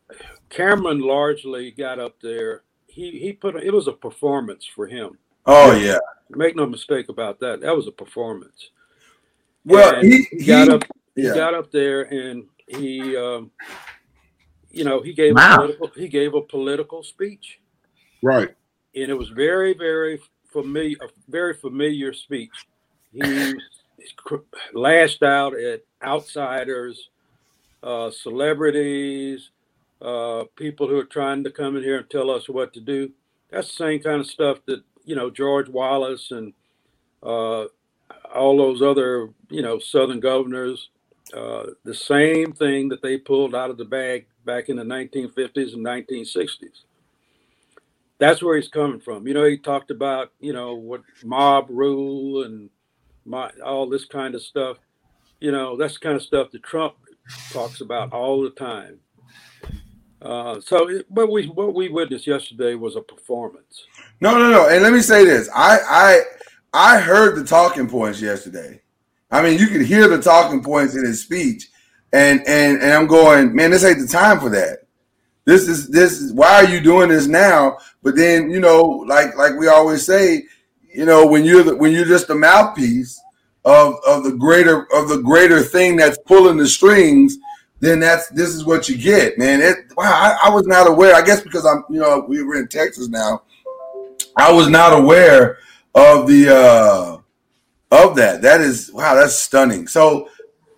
[0.50, 2.64] Cameron largely got up there.
[2.88, 5.18] He he put it was a performance for him.
[5.46, 5.98] Oh yeah.
[6.30, 7.62] Make no mistake about that.
[7.62, 8.70] That was a performance.
[9.64, 10.84] Well, he, he got he- up.
[11.16, 13.50] He got up there and he, um,
[14.70, 15.54] you know, he gave Wow.
[15.54, 17.62] a political, he gave a political speech,
[18.22, 18.54] Right.
[18.94, 20.20] and it was very very
[20.52, 22.52] familiar, a very familiar speech.
[23.14, 23.54] He
[24.74, 27.10] lashed out at outsiders,
[27.82, 29.52] uh, celebrities,
[30.02, 33.10] uh, people who are trying to come in here and tell us what to do.
[33.52, 36.54] That's the same kind of stuff that you know George Wallace and
[37.24, 37.66] uh,
[38.34, 40.90] all those other you know Southern governors.
[41.36, 45.74] Uh, the same thing that they pulled out of the bag back in the 1950s
[45.74, 46.84] and 1960s.
[48.20, 49.28] That's where he's coming from.
[49.28, 52.70] You know, he talked about you know what mob rule and
[53.26, 54.78] my, all this kind of stuff.
[55.40, 56.96] You know, that's the kind of stuff that Trump
[57.52, 59.00] talks about all the time.
[60.26, 63.86] Uh, so, but we what we witnessed yesterday was a performance.
[64.22, 64.70] No, no, no.
[64.70, 65.48] And let me say this.
[65.54, 66.22] I I
[66.74, 68.82] I heard the talking points yesterday.
[69.30, 71.70] I mean, you could hear the talking points in his speech.
[72.12, 74.80] And and and I'm going, man, this ain't the time for that.
[75.46, 77.78] This is this is why are you doing this now?
[78.02, 80.44] But then, you know, like like we always say,
[80.92, 83.22] you know, when you're the, when you're just the mouthpiece
[83.64, 87.38] of of the greater of the greater thing that's pulling the strings,
[87.80, 89.62] then that's this is what you get, man.
[89.62, 91.16] It wow, I, I was not aware.
[91.16, 93.44] I guess because I'm, you know, we were in Texas now.
[94.38, 95.58] I was not aware
[95.94, 97.18] of the uh
[97.92, 98.42] of that.
[98.42, 99.88] That is wow, that's stunning.
[99.88, 100.30] So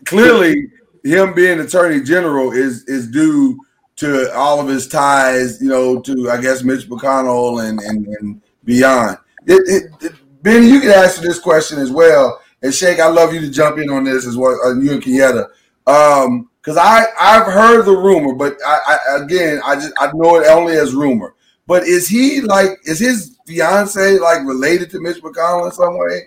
[0.06, 0.72] clearly
[1.04, 3.60] him being attorney general is is due
[3.98, 8.42] to all of his ties, you know, to I guess Mitch McConnell and and, and
[8.64, 9.18] beyond.
[9.46, 10.14] It, it,
[10.46, 12.42] it, you can answer this question as well.
[12.62, 15.02] And Shake, I love you to jump in on this as well, uh, you and
[15.02, 15.48] Kieta.
[15.86, 20.36] Um, because I I've heard the rumor, but I, I again I just I know
[20.36, 21.34] it only as rumor.
[21.66, 26.24] But is he like is his fiance like related to Mitch McConnell in some way?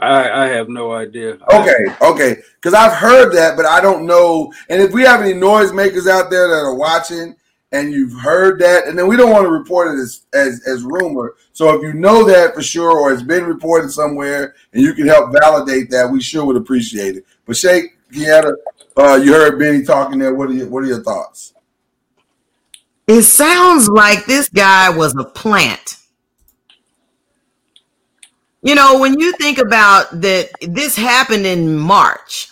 [0.00, 1.36] I, I have no idea.
[1.52, 2.42] Okay, okay.
[2.54, 4.50] Because I've heard that, but I don't know.
[4.70, 7.36] And if we have any noisemakers out there that are watching
[7.72, 10.82] and you've heard that, and then we don't want to report it as, as, as
[10.82, 11.34] rumor.
[11.52, 15.06] So if you know that for sure or it's been reported somewhere and you can
[15.06, 17.26] help validate that, we sure would appreciate it.
[17.44, 18.54] But Shake, Kieta,
[18.96, 20.34] uh, you heard Bennie talking there.
[20.34, 21.54] What are your, what are your thoughts?
[23.06, 25.96] It sounds like this guy was a plant.
[28.62, 32.48] You know, when you think about that, this happened in March,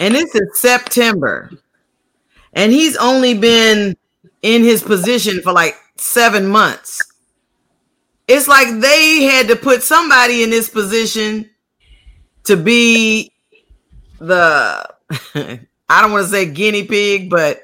[0.00, 1.50] and this is September,
[2.54, 3.94] and he's only been
[4.40, 7.02] in his position for like seven months.
[8.26, 11.50] It's like they had to put somebody in this position
[12.44, 13.32] to be
[14.18, 14.94] the,
[15.88, 17.62] I don't want to say guinea pig, but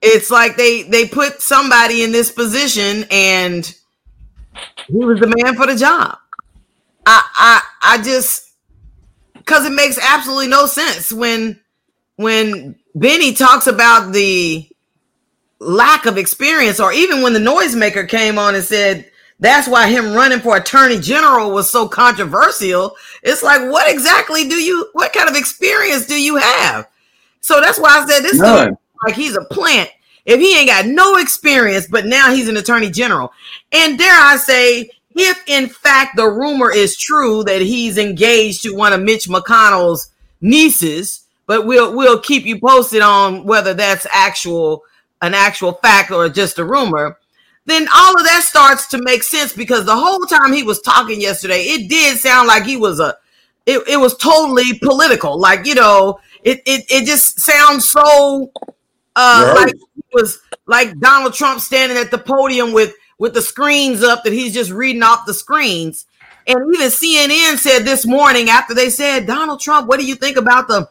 [0.00, 3.74] it's like they they put somebody in this position and
[4.86, 6.18] he was the man for the job.
[7.06, 8.52] I I I just
[9.34, 11.58] because it makes absolutely no sense when
[12.16, 14.68] when Bennie talks about the
[15.58, 19.10] lack of experience, or even when the noisemaker came on and said
[19.44, 22.96] that's why him running for attorney general was so controversial.
[23.22, 26.88] It's like, what exactly do you, what kind of experience do you have?
[27.40, 28.76] So that's why I said this None.
[29.04, 29.90] like he's a plant.
[30.24, 33.32] If he ain't got no experience, but now he's an attorney general.
[33.72, 38.74] And dare I say, if in fact the rumor is true that he's engaged to
[38.74, 44.82] one of Mitch McConnell's nieces, but we'll we'll keep you posted on whether that's actual
[45.20, 47.18] an actual fact or just a rumor
[47.66, 51.20] then all of that starts to make sense because the whole time he was talking
[51.20, 53.16] yesterday, it did sound like he was a
[53.66, 55.38] it, it was totally political.
[55.38, 58.52] Like, you know, it it, it just sounds so
[59.16, 59.66] uh right.
[59.66, 64.24] like it was like Donald Trump standing at the podium with with the screens up
[64.24, 66.06] that he's just reading off the screens.
[66.46, 70.36] And even CNN said this morning after they said, Donald Trump, what do you think
[70.36, 70.90] about the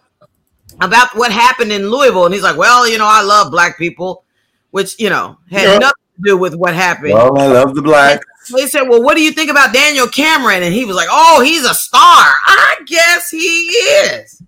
[0.82, 2.26] about what happened in Louisville?
[2.26, 4.24] And he's like, Well, you know, I love black people,
[4.72, 5.78] which you know had yeah.
[5.78, 7.14] nothing do with what happened.
[7.14, 8.22] Well, I love the black.
[8.51, 11.41] They said, "Well, what do you think about Daniel Cameron?" And he was like, "Oh,
[11.41, 12.01] he's a star.
[12.01, 14.41] I guess he is."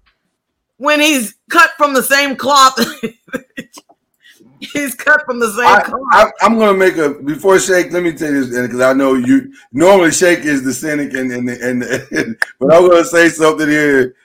[0.78, 2.78] When he's cut from the same cloth,
[4.60, 6.34] he's cut from the same I, cloth.
[6.42, 7.92] I, am going to make a before Shake.
[7.92, 11.32] Let me tell you this, because I know you normally Shake is the cynic, and
[11.32, 14.16] and, and, and but I'm going to say something here.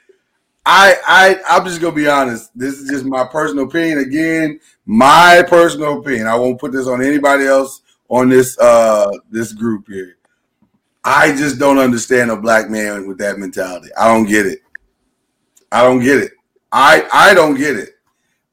[0.66, 2.50] I I I'm just to be honest.
[2.54, 3.98] This is just my personal opinion.
[3.98, 6.26] Again, my personal opinion.
[6.26, 10.16] I won't put this on anybody else on this uh this group here.
[11.02, 13.88] I just don't understand a black man with that mentality.
[13.98, 14.60] I don't get it.
[15.72, 16.32] I don't get it.
[16.72, 17.90] I I don't get it.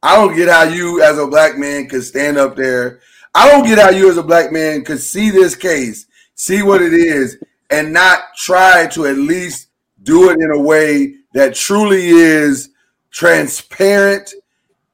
[0.01, 3.01] I don't get how you as a black man could stand up there.
[3.36, 6.05] I don't get how you as a black man could see this case,
[6.36, 7.38] see what it is,
[7.70, 9.68] and not try to at least
[10.03, 12.71] do it in a way that truly is
[13.11, 14.33] transparent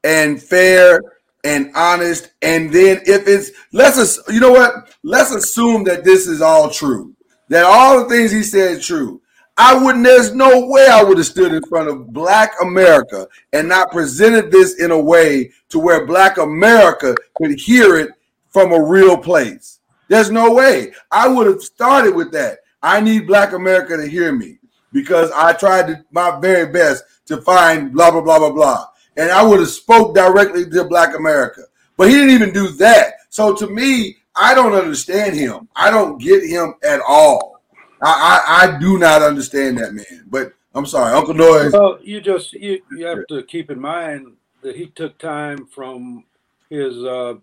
[0.03, 1.01] and fair
[1.45, 2.33] and honest.
[2.41, 4.93] And then if it's let's you know what?
[5.03, 7.15] Let's assume that this is all true.
[7.47, 9.21] That all the things he said true.
[9.55, 13.69] I wouldn't, there's no way I would have stood in front of black America and
[13.69, 18.09] not presented this in a way to where black America could hear it
[18.49, 19.79] from a real place.
[20.09, 20.91] There's no way.
[21.09, 22.59] I would have started with that.
[22.81, 24.57] I need black America to hear me
[24.93, 28.87] because I tried to, my very best to find blah blah blah blah blah
[29.17, 31.63] and I would have spoke directly to Black America.
[31.97, 33.13] But he didn't even do that.
[33.29, 35.67] So to me, I don't understand him.
[35.75, 37.61] I don't get him at all.
[38.01, 40.25] I, I, I do not understand that man.
[40.27, 41.71] But I'm sorry, Uncle Noise.
[41.71, 46.23] Well, you just you, you have to keep in mind that he took time from
[46.69, 47.35] his uh,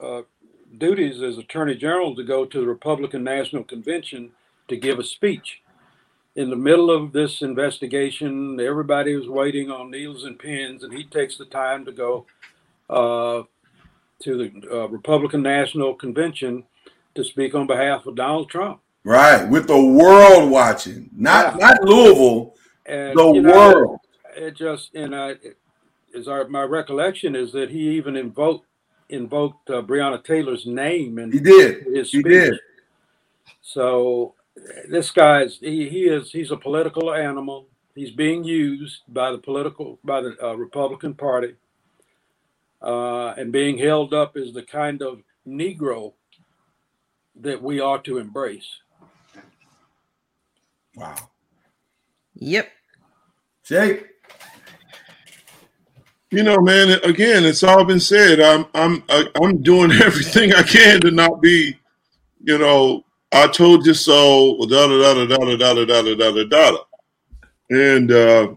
[0.00, 0.22] uh,
[0.78, 4.30] duties as Attorney General to go to the Republican National Convention
[4.68, 5.60] to give a speech
[6.38, 11.02] in the middle of this investigation, everybody was waiting on needles and pins, and he
[11.02, 12.26] takes the time to go
[12.88, 13.42] uh,
[14.22, 16.62] to the uh, Republican National Convention
[17.16, 18.78] to speak on behalf of Donald Trump.
[19.02, 21.70] Right, with the world watching, not yeah.
[21.70, 22.54] not Louisville,
[22.86, 23.98] and, the world.
[23.98, 24.00] Know,
[24.36, 25.34] it just and I,
[26.14, 28.64] is our my recollection is that he even invoked
[29.08, 31.84] invoked uh, Breonna Taylor's name and he did.
[31.86, 32.26] His speech.
[32.26, 32.60] He did.
[33.60, 34.34] So
[34.88, 37.68] this guy's he, he is he's a political animal.
[37.94, 41.54] He's being used by the political by the uh, Republican Party,
[42.82, 46.14] uh, and being held up as the kind of Negro
[47.40, 48.68] that we ought to embrace.
[50.94, 51.30] Wow.
[52.34, 52.68] Yep.
[53.64, 54.06] Jake.
[56.30, 57.00] You know, man.
[57.04, 58.40] Again, it's all been said.
[58.40, 61.78] I'm I'm I'm doing everything I can to not be,
[62.42, 66.14] you know, I told you so, da da da da da da da da da
[66.14, 66.78] da da da.
[67.70, 68.54] And uh,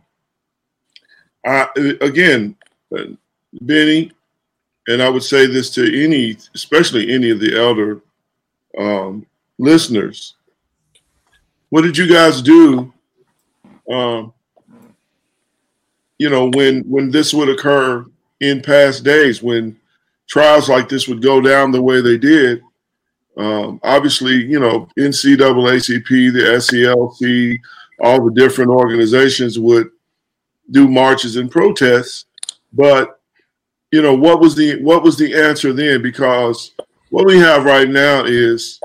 [1.46, 1.68] I
[2.00, 2.56] again,
[3.62, 4.12] Bennie,
[4.88, 8.02] and I would say this to any, especially any of the elder
[8.78, 9.26] um,
[9.58, 10.36] listeners.
[11.70, 12.94] What did you guys do?
[13.92, 14.34] Um,
[16.18, 18.06] you know, when when this would occur
[18.40, 19.78] in past days, when
[20.28, 22.62] trials like this would go down the way they did,
[23.38, 27.58] um, obviously, you know, NAACP, the SCLC,
[28.02, 29.90] all the different organizations would
[30.72, 32.26] do marches and protests.
[32.74, 33.20] But
[33.92, 36.02] you know, what was the what was the answer then?
[36.02, 36.72] Because
[37.10, 38.80] what we have right now is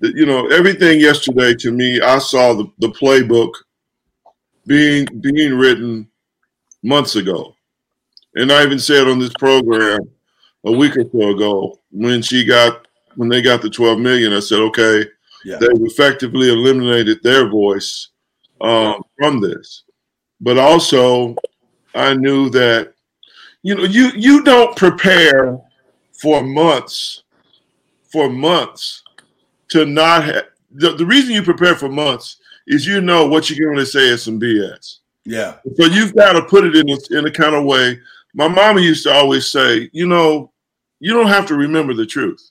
[0.00, 3.52] that you know everything yesterday to me, I saw the, the playbook
[4.66, 6.08] being being written
[6.82, 7.54] months ago.
[8.34, 10.00] And I even said on this program
[10.64, 12.86] a week or so ago when she got
[13.16, 15.04] when they got the 12 million, I said, okay,
[15.44, 15.56] yeah.
[15.58, 18.08] they've effectively eliminated their voice
[18.60, 19.84] um, from this.
[20.40, 21.34] but also
[21.94, 22.94] I knew that
[23.62, 25.58] you know you you don't prepare
[26.12, 27.24] for months
[28.10, 29.02] for months
[29.68, 32.36] to not have the, the reason you prepare for months
[32.66, 34.98] is you know what you're going to say is some BS.
[35.24, 35.56] Yeah.
[35.76, 37.98] So you've got to put it in a, in a kind of way.
[38.34, 40.52] My mama used to always say, you know,
[41.00, 42.50] you don't have to remember the truth.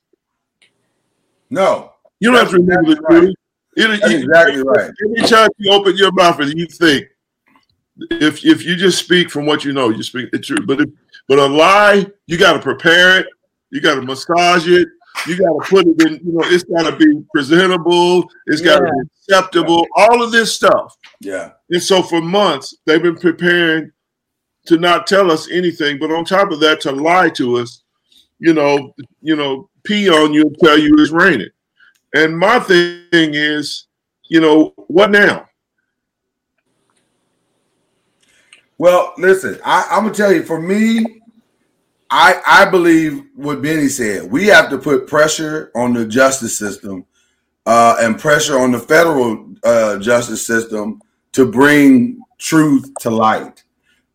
[1.49, 1.93] No.
[2.19, 3.19] You don't have to remember the right.
[3.21, 3.35] truth.
[3.75, 4.91] It, That's exactly right.
[5.17, 7.05] Anytime you open your mouth and you think,
[8.11, 10.65] if if you just speak from what you know, you speak the truth.
[10.65, 10.89] But if,
[11.27, 13.27] but a lie, you got to prepare it.
[13.71, 14.87] You got to massage it.
[15.27, 16.13] You got to put it in.
[16.25, 18.29] You know, it's got to be presentable.
[18.47, 18.91] It's got to Yeah.
[18.91, 19.85] be acceptable.
[19.95, 20.95] All of this stuff.
[21.19, 21.51] Yeah.
[21.69, 23.91] And so for months, they've been preparing
[24.65, 27.83] to not tell us anything, but on top of that, to lie to us,
[28.39, 31.49] you know, you know, pee on you and tell you it's raining.
[32.15, 33.87] And my thing is,
[34.23, 35.47] you know, what now?
[38.77, 41.21] Well, listen, I, I'm gonna tell you, for me,
[42.09, 44.31] I I believe what Bennie said.
[44.31, 47.05] We have to put pressure on the justice system
[47.65, 51.01] uh, and pressure on the federal uh, justice system
[51.33, 53.63] to bring truth to light.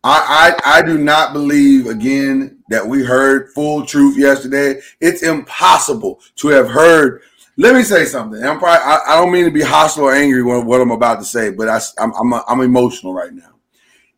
[0.03, 4.79] I, I I do not believe again that we heard full truth yesterday.
[4.99, 7.21] It's impossible to have heard.
[7.57, 8.43] Let me say something.
[8.43, 11.19] I'm probably I, I don't mean to be hostile or angry with what I'm about
[11.19, 13.53] to say, but I, I'm I'm I'm emotional right now.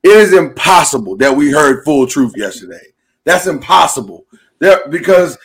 [0.03, 2.93] It is impossible that we heard full truth yesterday.
[3.25, 4.25] That's impossible.
[4.59, 5.37] There, because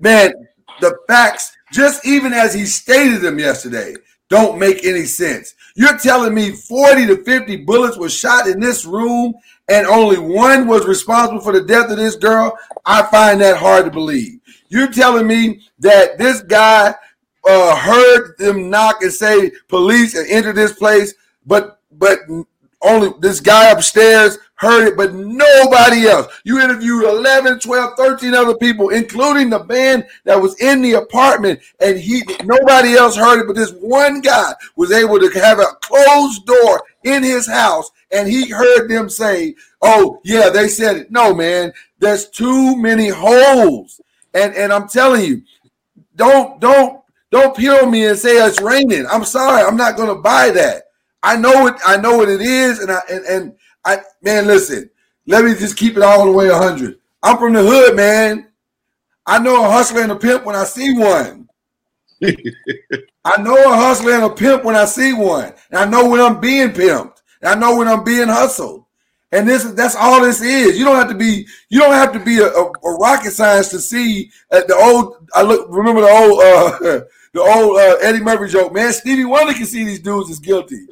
[0.00, 0.32] man,
[0.80, 3.94] the facts, just even as he stated them yesterday,
[4.28, 5.54] don't make any sense.
[5.74, 9.34] You're telling me 40 to 50 bullets were shot in this room
[9.68, 12.56] and only one was responsible for the death of this girl?
[12.84, 14.40] I find that hard to believe.
[14.68, 16.94] You're telling me that this guy
[17.44, 21.14] uh, heard them knock and say police and enter this place,
[21.46, 22.20] but but
[22.82, 26.32] only this guy upstairs heard it, but nobody else.
[26.44, 31.60] You interviewed 11, 12, 13 other people, including the man that was in the apartment,
[31.80, 35.76] and he nobody else heard it, but this one guy was able to have a
[35.82, 41.10] closed door in his house, and he heard them say, Oh, yeah, they said it.
[41.10, 44.00] No, man, there's too many holes.
[44.34, 45.42] And and I'm telling you,
[46.14, 49.06] don't don't don't peel me and say it's raining.
[49.06, 50.84] I'm sorry, I'm not gonna buy that.
[51.22, 51.74] I know it.
[51.86, 54.90] I know what it is, and I and, and I man, listen.
[55.26, 56.98] Let me just keep it all the way hundred.
[57.22, 58.48] I'm from the hood, man.
[59.24, 61.48] I know a hustler and a pimp when I see one.
[63.24, 65.52] I know a hustler and a pimp when I see one.
[65.70, 67.22] And I know when I'm being pimped.
[67.40, 68.84] And I know when I'm being hustled.
[69.30, 70.78] And this that's all this is.
[70.78, 73.68] You don't have to be you don't have to be a, a, a rocket science
[73.68, 75.28] to see uh, the old.
[75.34, 78.74] I look remember the old uh, the old uh, Eddie Murphy joke.
[78.74, 80.86] Man, Stevie Wonder can see these dudes is guilty.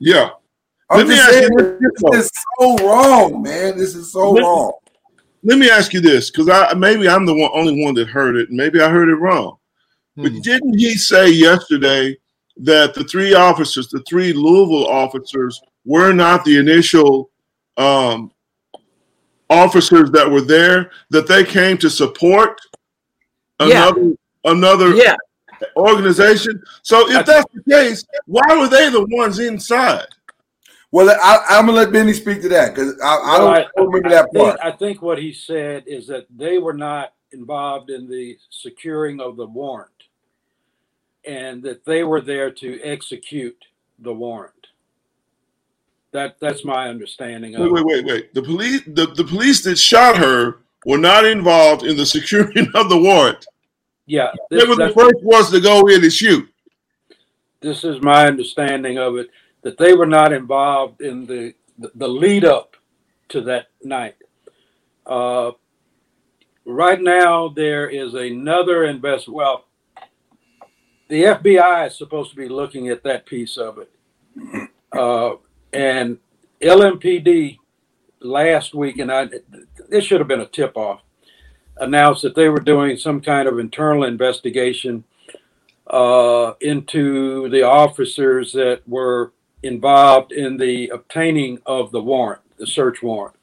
[0.00, 0.30] Yeah.
[0.90, 3.78] I'm Let me ask saying, you this, this is so wrong, man.
[3.78, 4.72] This is so Let- wrong.
[5.42, 8.36] Let me ask you this, because I maybe I'm the one, only one that heard
[8.36, 8.50] it.
[8.50, 9.56] Maybe I heard it wrong.
[10.16, 10.40] But Hmm.
[10.40, 12.18] didn't he say yesterday
[12.58, 17.30] that the three officers, the three Louisville officers, were not the initial
[17.78, 18.30] um,
[19.48, 20.90] officers that were there?
[21.08, 22.60] That they came to support
[23.60, 23.88] Yeah.
[23.88, 24.12] another
[24.44, 25.14] another Yeah.
[25.76, 26.62] Organization.
[26.82, 30.06] So if that's the case, why were they the ones inside?
[30.92, 33.66] Well, I, I'm gonna let Bennie speak to that because I, I, don't, Well, I
[33.76, 34.60] don't remember that I think, part.
[34.62, 39.36] I think what he said is that they were not involved in the securing of
[39.36, 39.90] the warrant
[41.24, 43.64] and that they were there to execute
[44.00, 44.54] the warrant.
[46.12, 48.34] That that's my understanding of Wait, wait, wait, wait.
[48.34, 52.88] The police, the, the police that shot her were not involved in the securing of
[52.88, 53.46] the warrant.
[54.10, 56.52] Yeah, They were the first ones to go in and shoot.
[57.60, 59.28] this is my understanding of it
[59.62, 62.76] that they were not involved in the the, the lead up
[63.28, 64.16] to that night.
[65.06, 65.52] Uh,
[66.64, 69.28] right now, there is another invest.
[69.28, 69.66] Well,
[71.08, 73.90] the FBI is supposed to be looking at that piece of it,
[74.92, 75.36] uh,
[75.72, 76.18] and
[76.60, 77.58] LMPD
[78.20, 79.28] last week, and I
[79.88, 81.00] this should have been a tip off,
[81.80, 85.04] announced that they were doing some kind of internal investigation
[85.88, 93.02] uh, into the officers that were involved in the obtaining of the warrant, the search
[93.02, 93.36] warrant.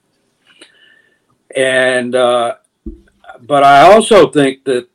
[1.55, 2.55] And, uh,
[3.41, 4.87] but I also think that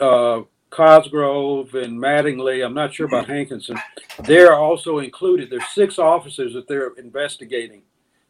[0.00, 3.78] uh, Cosgrove and Mattingly, I'm not sure about Hankinson,
[4.24, 5.50] they're also included.
[5.50, 7.82] There's six officers that they're investigating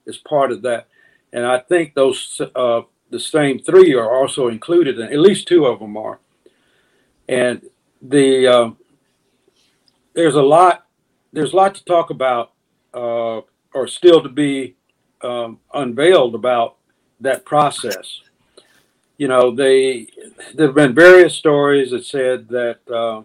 [0.06, 0.88] as part of that.
[1.32, 2.82] And I think those, uh,
[3.14, 6.18] the same three are also included, and at least two of them are.
[7.28, 7.62] And
[8.02, 8.76] the, um,
[10.14, 10.84] there's a lot
[11.32, 12.52] there's a lot to talk about
[12.92, 13.42] uh,
[13.72, 14.74] are still to be
[15.22, 16.76] um, unveiled about
[17.20, 18.20] that process.
[19.16, 20.08] You know, they
[20.54, 23.22] there have been various stories that said that uh,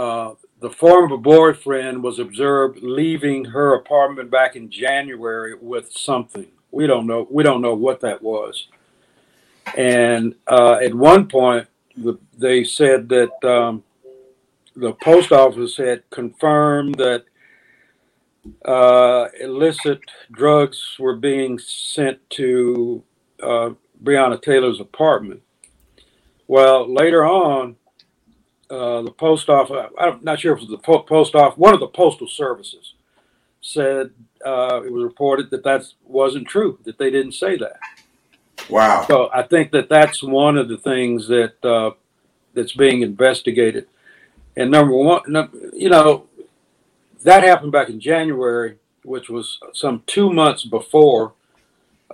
[0.00, 6.46] uh, the former boyfriend was observed leaving her apartment back in January with something.
[6.76, 7.26] We don't know.
[7.30, 8.68] We don't know what that was.
[9.78, 13.82] And uh, at one point, the, they said that um,
[14.76, 17.24] the post office had confirmed that
[18.66, 20.00] uh, illicit
[20.30, 23.02] drugs were being sent to
[23.42, 23.70] uh,
[24.04, 25.40] Breonna Taylor's apartment.
[26.46, 27.76] Well, later on,
[28.68, 31.80] uh, the post office, I'm not sure if it was the post office, one of
[31.80, 32.95] the postal services
[33.66, 34.10] said
[34.44, 37.78] uh, it was reported that that wasn't true, that they didn't say that.
[38.70, 39.04] Wow.
[39.06, 41.90] So I think that that's one of the things that uh,
[42.54, 43.86] that's being investigated.
[44.56, 45.20] And number one,
[45.74, 46.26] you know,
[47.22, 51.34] that happened back in January, which was some two months before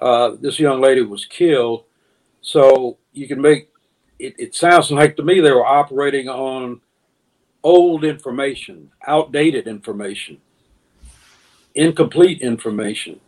[0.01, 1.85] uh, this young lady was killed.
[2.41, 3.69] So you can make
[4.19, 6.81] it, it sounds like to me they were operating on
[7.63, 10.39] old information, outdated information,
[11.75, 13.21] incomplete information.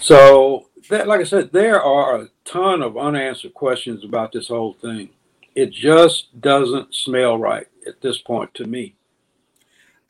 [0.00, 4.74] So that, like I said, there are a ton of unanswered questions about this whole
[4.74, 5.10] thing.
[5.54, 8.96] It just doesn't smell right at this point to me.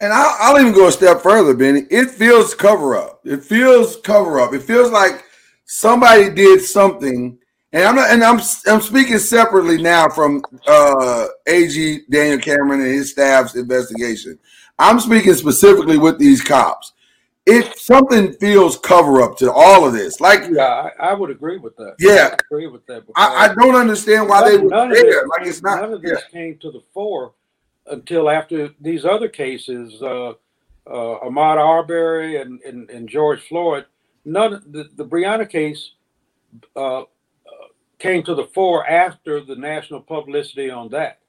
[0.01, 1.87] And I'll, I'll even go a step further, Bennie.
[1.91, 3.21] It feels cover up.
[3.25, 4.53] It feels cover up.
[4.53, 5.25] It feels like
[5.65, 7.39] somebody did something
[7.75, 12.93] and I'm not, and I'm I'm speaking separately now from uh, AG Daniel Cameron and
[12.95, 14.39] his staff's investigation.
[14.79, 16.93] I'm speaking specifically with these cops.
[17.47, 21.59] If something feels cover up to all of this, like yeah, I, I would agree
[21.59, 21.97] with that.
[21.99, 23.05] Yeah, I agree with that.
[23.17, 25.05] I, I, don't understand why none, they were there.
[25.05, 25.83] This, like it's not.
[25.83, 26.41] None of this yeah.
[26.41, 27.35] came to the fore
[27.87, 30.35] until after these other cases, uh, uh,
[30.87, 33.85] Ahmaud Arbery and, and, and George Floyd.
[34.25, 35.93] None the the Breonna case
[36.75, 37.03] uh,
[37.99, 41.21] came to the fore after the national publicity on that.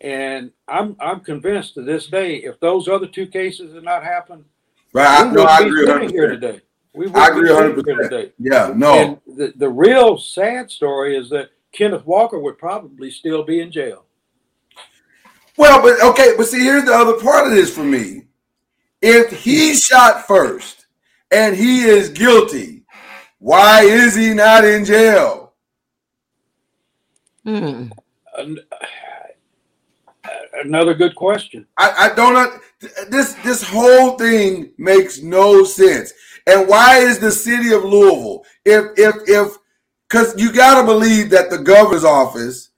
[0.00, 4.44] And I'm I'm convinced to this day, if those other two cases had not happened,
[4.92, 5.26] right?
[5.26, 6.10] I, no, I agree.
[6.10, 6.60] Here today,
[6.94, 7.84] we I agree 100.
[7.84, 8.94] percent Yeah, no.
[9.26, 13.70] And the the real sad story is that Kenneth Walker would probably still be in
[13.70, 14.04] jail.
[15.56, 18.24] Well, but okay, but see, here's the other part of this for me.
[19.02, 20.86] If he shot first
[21.30, 22.84] and he is guilty,
[23.38, 25.52] why is he not in jail?
[27.44, 27.88] Hmm.
[30.64, 31.66] Another good question.
[31.76, 32.60] I, I don't.
[33.10, 36.12] This this whole thing makes no sense.
[36.46, 38.44] And why is the city of Louisville?
[38.64, 39.58] If if if
[40.08, 42.70] because you got to believe that the governor's office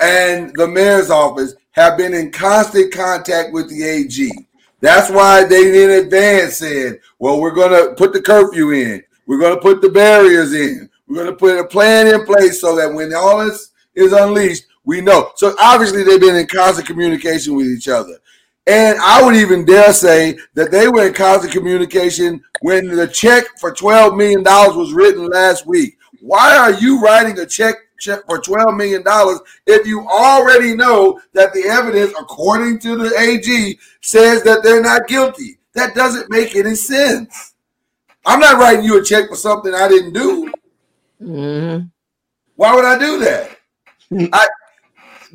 [0.00, 4.32] and the mayor's office have been in constant contact with the AG.
[4.80, 9.02] That's why they in advance said, "Well, we're going to put the curfew in.
[9.26, 10.88] We're going to put the barriers in.
[11.08, 14.64] We're going to put a plan in place so that when all this is unleashed,
[14.86, 15.32] we know.
[15.34, 18.18] So obviously they've been in constant communication with each other.
[18.68, 23.44] And I would even dare say that they were in constant communication when the check
[23.60, 25.98] for $12 million was written last week.
[26.20, 29.02] Why are you writing a check, check for $12 million
[29.66, 35.06] if you already know that the evidence, according to the AG, says that they're not
[35.06, 35.58] guilty?
[35.74, 37.54] That doesn't make any sense.
[38.24, 40.52] I'm not writing you a check for something I didn't do.
[41.22, 41.86] Mm-hmm.
[42.56, 43.56] Why would I do that?
[44.32, 44.48] I,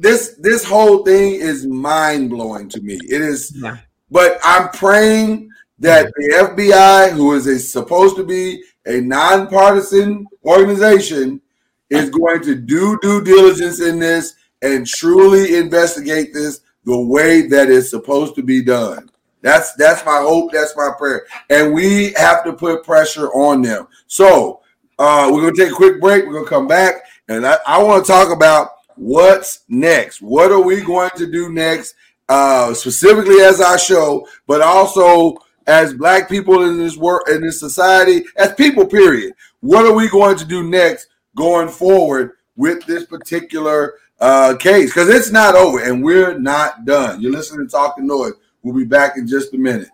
[0.02, 2.96] this this whole thing is mind blowing to me.
[2.96, 3.78] It is, yeah.
[4.10, 5.50] but I'm praying
[5.80, 11.42] that the FBI, who is a, supposed to be a nonpartisan organization,
[11.90, 17.70] is going to do due diligence in this and truly investigate this the way that
[17.70, 19.10] it's supposed to be done.
[19.42, 20.52] That's that's my hope.
[20.52, 23.88] That's my prayer, and we have to put pressure on them.
[24.08, 24.62] So
[25.00, 26.26] uh, we're gonna take a quick break.
[26.26, 30.22] We're gonna come back and I, I want to talk about what's next.
[30.22, 31.96] What are we going to do next,
[32.30, 35.38] uh, specifically as our show, but also
[35.68, 38.86] as Black people in this world, in this society, as people.
[38.86, 39.34] Period.
[39.62, 44.90] What are we going to do next, going forward with this particular uh, case?
[44.90, 47.22] Because it's not over, and we're not done.
[47.22, 48.34] You're listening to Talking Noise.
[48.64, 49.90] We'll be back in just a minute.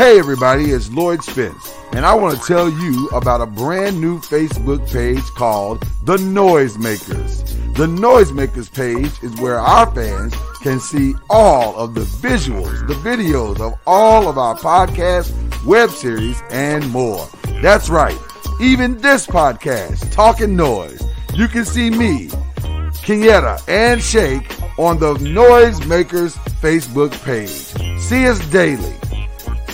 [0.00, 4.18] Hey everybody, it's Lloyd Spence, and I want to tell you about a brand new
[4.18, 7.46] Facebook page called The Noisemakers.
[7.74, 13.60] The Noisemakers page is where our fans can see all of the visuals, the videos
[13.60, 15.34] of all of our podcasts,
[15.66, 17.28] web series, and more.
[17.60, 18.16] That's right,
[18.58, 21.02] even this podcast, Talking Noise.
[21.34, 22.28] You can see me,
[23.04, 28.00] Kenyatta, and Shake on the Noisemakers Facebook page.
[28.00, 28.94] See us daily.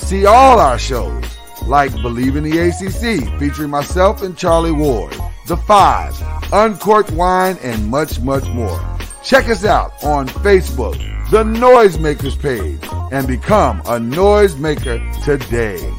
[0.06, 1.24] See all our shows,
[1.66, 5.16] like Believe in the ACC, featuring myself and Charlie Ward,
[5.48, 6.14] The Five,
[6.52, 8.80] Uncorked Wine, and much, much more.
[9.24, 10.96] Check us out on Facebook,
[11.32, 12.78] the Noisemakers page,
[13.10, 15.92] and become a noisemaker today.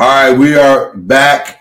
[0.00, 1.60] All right, we are back.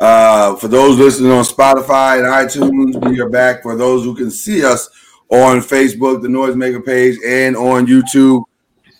[0.00, 3.62] Uh, for those listening on Spotify and iTunes, we are back.
[3.62, 4.88] For those who can see us
[5.28, 8.42] on Facebook, the Noisemaker page, and on YouTube,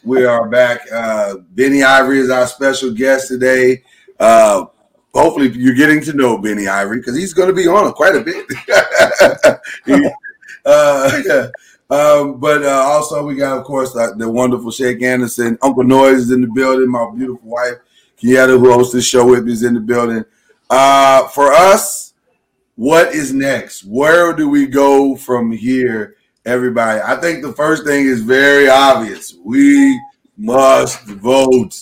[0.04, 0.80] we are back.
[0.92, 3.82] Uh, Bennie Ivory is our special guest today.
[4.20, 4.66] Uh,
[5.12, 8.20] hopefully, you're getting to know Bennie Ivory because he's going to be on quite a
[8.20, 8.46] bit.
[9.86, 10.10] He-
[10.64, 11.48] uh, yeah.
[11.90, 15.56] Um, but uh, also, we got, of course, uh, the wonderful Shake Anderson.
[15.62, 16.90] Uncle Noise is in the building.
[16.90, 17.76] My beautiful wife,
[18.22, 20.24] Kieta, who hosts this show with me, is in the building.
[20.70, 22.14] Uh, for us,
[22.74, 23.84] what is next?
[23.84, 27.00] Where do we go from here, everybody?
[27.00, 29.34] I think the first thing is very obvious.
[29.44, 30.00] We
[30.36, 31.74] must vote.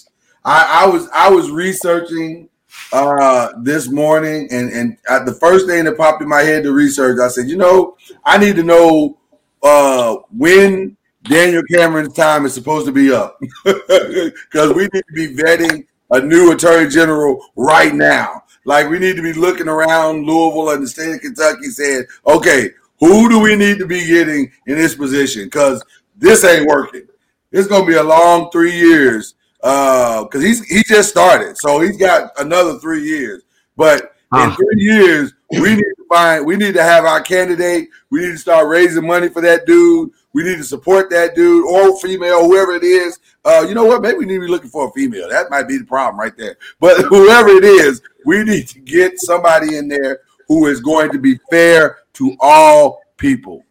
[0.45, 2.49] I, I was I was researching
[2.93, 7.19] uh, this morning, and and the first thing that popped in my head to research,
[7.21, 9.19] I said, you know, I need to know
[9.63, 15.35] uh, when Daniel Cameron's time is supposed to be up because we need to be
[15.35, 18.43] vetting a new attorney general right now.
[18.65, 22.71] Like we need to be looking around Louisville and the state of Kentucky saying, okay,
[22.99, 25.45] who do we need to be getting in this position?
[25.45, 25.85] Because
[26.17, 27.07] this ain't working.
[27.53, 29.35] It's gonna be a long three years.
[29.63, 33.43] Uh, because he's he just started, so he's got another three years.
[33.77, 37.89] But in three years, we need to find we need to have our candidate.
[38.11, 40.11] We need to start raising money for that dude.
[40.37, 43.19] We need to support that dude or female, whoever it is.
[43.43, 44.03] Uh, you know what?
[44.03, 45.31] Maybe we need to be looking for a female.
[45.31, 46.59] That might be the problem right there.
[46.79, 51.19] But whoever it is, we need to get somebody in there who is going to
[51.19, 53.65] be fair to all people.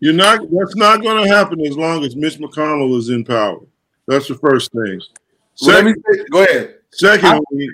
[0.00, 0.40] You're not.
[0.50, 3.60] That's not going to happen as long as Mitch McConnell is in power.
[4.08, 5.00] That's the first thing.
[5.60, 6.74] Let me Second, say, go ahead.
[6.90, 7.68] secondly,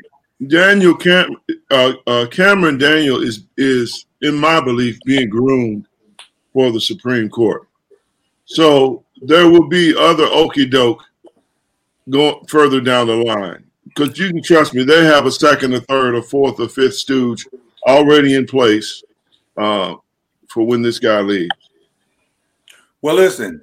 [0.47, 1.37] Daniel Cam,
[1.71, 5.87] uh, uh, Cameron Daniel is is in my belief being groomed
[6.53, 7.68] for the Supreme Court.
[8.49, 11.05] So there will be other okey doke
[12.09, 14.85] going further down the line because you can trust me.
[14.85, 17.47] They have a second, a third, a fourth, or fifth stooge
[17.87, 19.03] already in place
[19.59, 19.97] uh,
[20.49, 21.51] for when this guy leaves.
[23.03, 23.61] Well, listen,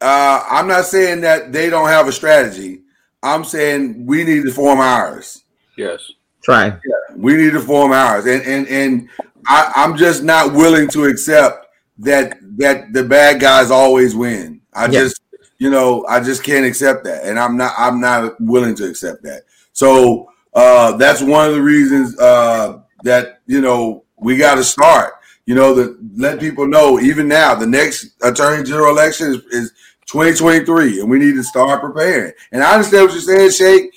[0.00, 2.82] uh, I'm not saying that they don't have a strategy.
[3.20, 5.42] I'm saying we need to form ours.
[5.76, 6.08] Yes.
[6.44, 6.66] Try.
[6.66, 9.08] Yeah, We need to form ours, and and and
[9.48, 11.66] I, I'm just not willing to accept
[11.98, 14.60] that that the bad guys always win.
[14.72, 15.00] I Yeah.
[15.00, 15.20] just,
[15.58, 19.22] you know, I just can't accept that, and I'm not I'm not willing to accept
[19.24, 19.42] that.
[19.72, 25.14] So uh, that's one of the reasons uh, that you know we got to start.
[25.46, 29.72] You know, the let people know even now the next attorney general election is, is
[30.06, 32.32] 2023, and we need to start preparing.
[32.52, 33.90] And I understand what you're saying, Shake.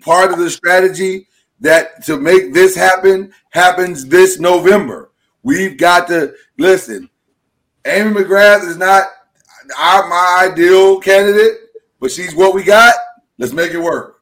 [0.00, 1.28] Part of the strategy
[1.60, 5.10] that to make this happen happens this November.
[5.42, 7.10] We've got to listen.
[7.86, 9.04] Amy McGrath is not
[9.78, 11.58] our, my ideal candidate,
[12.00, 12.94] but she's what we got.
[13.38, 14.20] Let's make it work.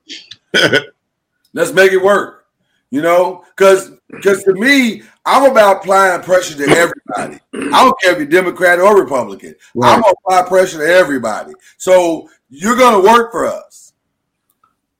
[1.52, 2.46] Let's make it work.
[2.90, 7.40] You know, because because to me, I'm about applying pressure to everybody.
[7.54, 9.56] I don't care if you're Democrat or Republican.
[9.82, 11.54] I'm gonna apply pressure to everybody.
[11.76, 13.84] So you're gonna work for us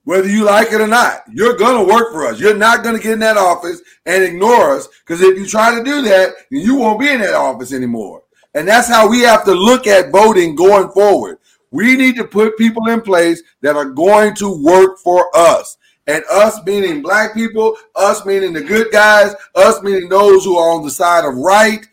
[0.05, 1.23] whether you like it or not.
[1.33, 2.39] You're going to work for us.
[2.39, 5.77] You're not going to get in that office and ignore us because if you try
[5.77, 8.23] to do that, then you won't be in that office anymore.
[8.55, 11.39] And that's how we have to look at voting going forward.
[11.71, 15.77] We need to put people in place that are going to work for us.
[16.07, 20.71] And us meaning black people, us meaning the good guys, us meaning those who are
[20.71, 21.85] on the side of right,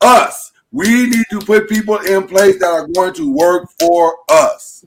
[0.00, 0.52] us.
[0.72, 4.84] We need to put people in place that are going to work for us.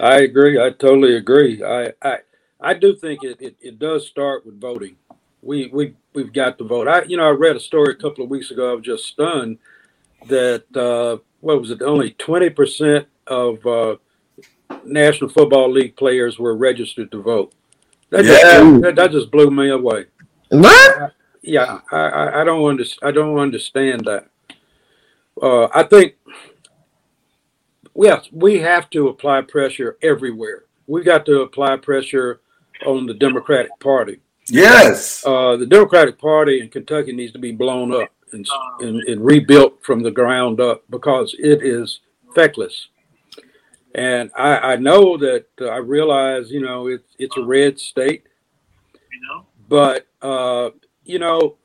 [0.00, 0.60] I agree.
[0.60, 1.62] I totally agree.
[1.62, 2.18] I I,
[2.60, 4.96] I do think it, it, it does start with voting.
[5.42, 6.88] We we we've got to vote.
[6.88, 8.72] I you know I read a story a couple of weeks ago.
[8.72, 9.58] I was just stunned
[10.28, 11.82] that uh, what was it?
[11.82, 13.96] Only twenty percent of uh,
[14.84, 17.54] National Football League players were registered to vote.
[18.10, 18.32] That, Yeah.
[18.40, 20.06] just, that, that just blew me away.
[20.50, 21.12] What?
[21.42, 24.28] Yeah, I, I, I don't under, I don't understand that.
[25.40, 26.14] Uh, I think
[27.96, 30.64] yes, we have to apply pressure everywhere.
[30.86, 32.40] We got to apply pressure
[32.84, 34.20] on the Democratic Party.
[34.48, 35.24] Yes.
[35.24, 38.46] Uh, the Democratic Party in Kentucky needs to be blown up and,
[38.80, 42.00] and, and rebuilt from the ground up because it is
[42.34, 42.88] feckless.
[43.94, 48.24] And I, I know that uh, I realize, you know, it's it's a red state,
[49.68, 50.70] but uh,
[51.04, 51.56] you know,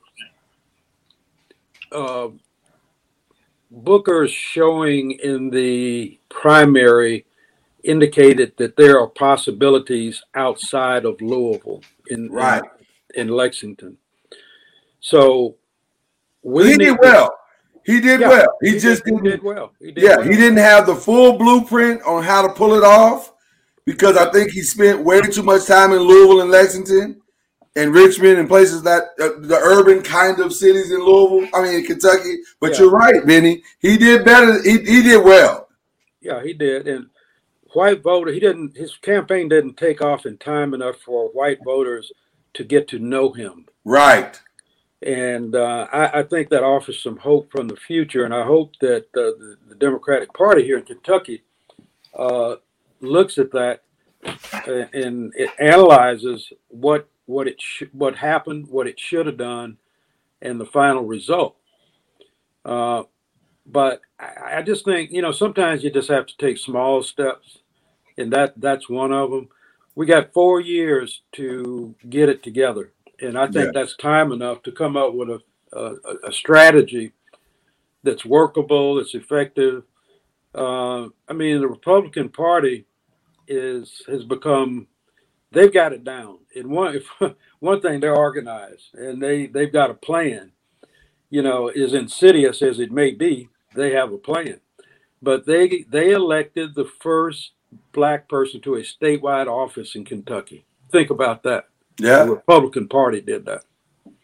[1.90, 2.28] uh,
[3.70, 7.24] Booker's showing in the primary
[7.82, 12.62] indicated that there are possibilities outside of Louisville in Right.
[13.14, 13.96] in, in Lexington.
[15.00, 15.56] So
[16.42, 17.34] we he did well.
[17.84, 18.56] He did Yeah, well.
[18.60, 19.24] He, did- just he didn't.
[19.24, 19.72] did well.
[19.80, 20.26] He did yeah, well.
[20.28, 23.32] he didn't have the full blueprint on how to pull it off
[23.86, 27.20] because I think he spent way too much time in Louisville and Lexington
[27.76, 31.48] and Richmond and places that uh, the urban kind of cities in Louisville.
[31.54, 32.38] I mean, in Kentucky.
[32.60, 32.80] But Yeah.
[32.80, 33.62] you're right, Bennie.
[33.78, 34.60] He did better.
[34.62, 35.68] He, he did well.
[36.20, 36.88] Yeah, he did.
[36.88, 37.06] And
[37.72, 38.76] white voter, he didn't.
[38.76, 42.12] His campaign didn't take off in time enough for white voters
[42.54, 43.66] to get to know him.
[43.84, 44.40] Right.
[45.02, 48.24] And uh, I, I think that offers some hope from the future.
[48.24, 51.42] And I hope that uh, the, the Democratic Party here in Kentucky
[52.18, 52.56] uh,
[53.00, 53.82] looks at that
[54.66, 59.76] and, and it analyzes what what it sh- what happened, what it should have done,
[60.42, 61.56] and the final result.
[63.68, 67.58] But I, I just think you know sometimes you just have to take small steps,
[68.16, 69.48] and that that's one of them.
[69.94, 74.72] We got four years to get it together, and I think that's time enough to
[74.72, 75.40] come up with a,
[75.72, 77.12] a a strategy
[78.02, 79.84] that's workable, that's effective.
[80.54, 82.86] Uh, I mean, the Republican Party
[83.46, 84.86] is has become
[85.52, 86.38] they've got it down.
[86.54, 87.08] And one if,
[87.60, 90.52] one thing they're organized and they they've got a plan.
[91.30, 94.60] You know, as insidious as it may be, they have a plan.
[95.22, 97.52] But they they elected the first
[97.92, 100.64] black person to a statewide office in Kentucky.
[100.90, 101.68] Think about that.
[101.98, 102.24] Yeah.
[102.24, 103.62] The Republican Party did that.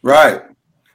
[0.02, 0.42] Right.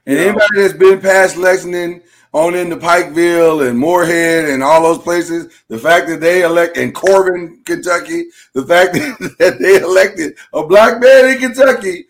[0.06, 0.24] And Yeah.
[0.24, 2.02] anybody that's been past Lexington
[2.32, 6.92] on into Pikeville and Morehead and all those places, the fact that they elect in
[6.92, 8.94] Corbin, Kentucky, the fact
[9.38, 12.06] that they elected a black man in Kentucky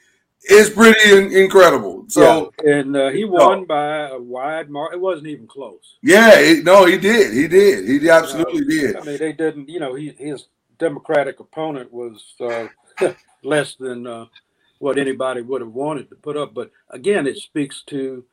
[0.49, 2.00] is pretty in- incredible.
[2.11, 2.73] So Yeah.
[2.75, 4.99] and uh, he won by a wide margin.
[4.99, 5.97] It wasn't even close.
[6.03, 7.33] yeah, it, no, he did.
[7.33, 7.89] He did.
[7.89, 8.97] He absolutely did.
[8.97, 9.69] I mean, they didn't.
[9.69, 10.47] You know, he, his
[10.79, 12.67] Democratic opponent was uh,
[13.45, 14.27] less than uh,
[14.79, 16.53] what anybody would have wanted to put up.
[16.55, 18.25] But again, it speaks to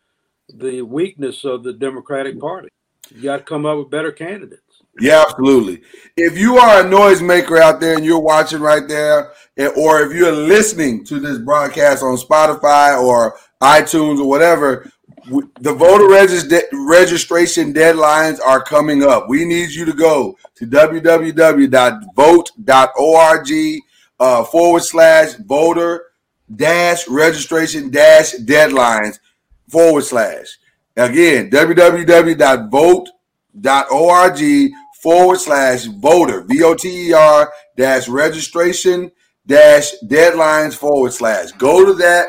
[0.54, 2.70] the weakness of the Democratic Party.
[3.14, 4.62] You got to come up with better candidates.
[5.00, 5.82] Yeah, absolutely.
[6.16, 10.12] If you are a noisemaker out there and you're watching right there, and- or if
[10.14, 14.92] you're listening to this broadcast on Spotify or iTunes or whatever,
[15.60, 19.28] the voter regis- registration deadlines are coming up.
[19.28, 21.82] We need you to go to www.vote.org
[24.20, 26.04] uh, forward slash voter
[26.56, 29.20] dash registration dash deadlines
[29.68, 30.58] forward slash.
[30.96, 33.12] Again, www.vote.org
[35.02, 39.12] forward slash voter, V O T E R dash registration
[39.46, 41.52] dash deadlines forward slash.
[41.54, 42.28] Go to that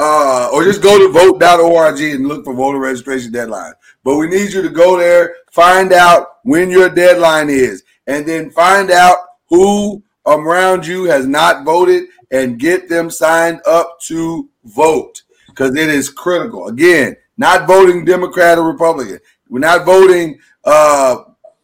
[0.00, 3.74] uh, or just go to vote.org and look for voter registration deadline.
[4.02, 8.50] But we need you to go there, find out when your deadline is, and then
[8.50, 9.18] find out
[9.50, 15.90] who around you has not voted and get them signed up to vote because it
[15.90, 16.68] is critical.
[16.68, 19.18] Again, not voting Democrat or Republican.
[19.50, 21.16] We're not voting uh,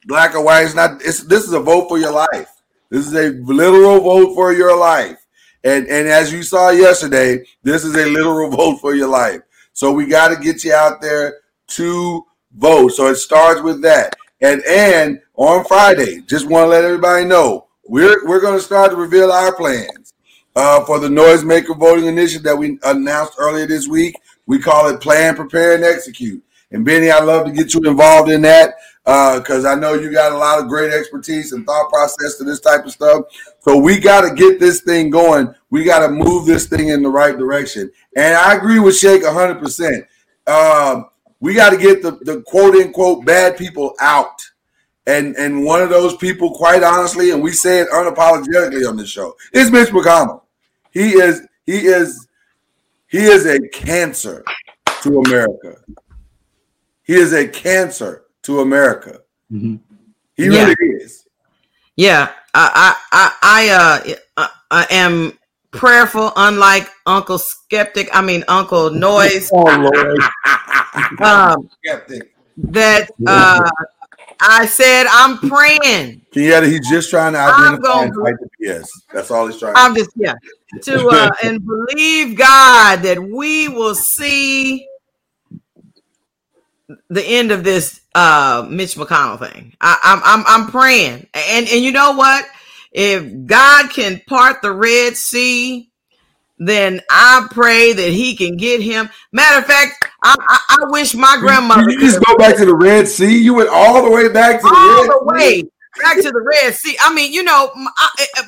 [0.05, 0.65] black or white.
[0.65, 1.01] It's not.
[1.03, 2.51] It's, this is a vote for your life.
[2.91, 5.26] This is a literal vote for your life.
[5.67, 9.41] And and as you saw yesterday, this is a literal vote for your life.
[9.73, 12.91] So we got to get you out there to vote.
[12.91, 14.15] So it starts with that.
[14.41, 18.93] And and on Friday, just want to let everybody know we're we're going to start
[18.93, 20.15] to reveal our plans
[20.55, 24.15] uh, for the noisemaker voting initiative that we announced earlier this week.
[24.47, 26.45] We call it Plan, Prepare, and Execute.
[26.71, 28.75] And Bennie, I'd love to get you involved in that
[29.07, 32.61] because I know you got a lot of great expertise and thought process to this
[32.61, 33.27] type of stuff.
[33.61, 35.55] So we got to get this thing going.
[35.71, 37.91] We got to move this thing in the right direction.
[38.17, 40.07] And I agree with Shake 100%.
[40.49, 41.07] Um,
[41.39, 44.43] we got to get the, the quote unquote bad people out.
[45.09, 49.09] And and one of those people, quite honestly, and we say it unapologetically on this
[49.09, 50.43] show, is Mitch McConnell.
[50.91, 52.27] He is he is
[53.07, 54.45] he is a cancer
[55.03, 55.77] to America.
[57.05, 59.21] He is a cancer to America.
[59.53, 59.79] Mhm.
[60.37, 60.67] He Yeah.
[60.67, 61.25] really is.
[61.97, 65.39] Yeah, I I I I, uh, I am
[65.71, 68.09] prayerful, unlike Uncle Skeptic.
[68.13, 69.51] I mean Uncle Noise.
[69.53, 70.21] Oh Lord.
[71.21, 72.33] Um, Skeptic.
[72.57, 73.69] that uh,
[74.41, 76.23] I said I'm praying.
[76.35, 78.89] Kenyatta, he's just trying to I'm identify gonna- and fight the BS.
[79.13, 80.35] That's all he's trying to I'm just yeah
[80.83, 84.87] to uh, and believe God that we will see
[87.09, 89.75] the end of this uh Mitch McConnell thing.
[89.81, 92.45] I, I'm I'm I'm praying, and and you know what?
[92.93, 95.91] If God can part the Red Sea,
[96.59, 99.11] then I pray that He can get him.
[99.33, 101.91] Matter of fact, I I, I wish my grandmother.
[101.91, 103.37] You just go back to the Red Sea.
[103.37, 105.63] You went all the way back to the all Red the way
[106.03, 106.97] back to the Red Sea.
[107.01, 107.91] I mean, you know, my,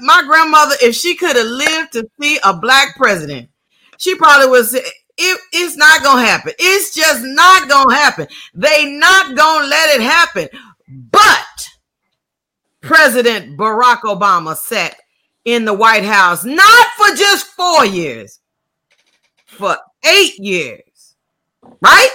[0.01, 3.51] my grandmother, if she could have lived to see a black president,
[3.97, 4.79] she probably was.
[5.19, 6.53] It, it's not gonna happen.
[6.59, 8.29] It's just not gonna happen.
[8.55, 10.49] They not gonna let it happen.
[10.89, 11.69] But
[12.81, 14.97] President Barack Obama sat
[15.45, 18.41] in the White House not for just four years,
[19.47, 21.17] for eight years.
[21.83, 22.11] Right?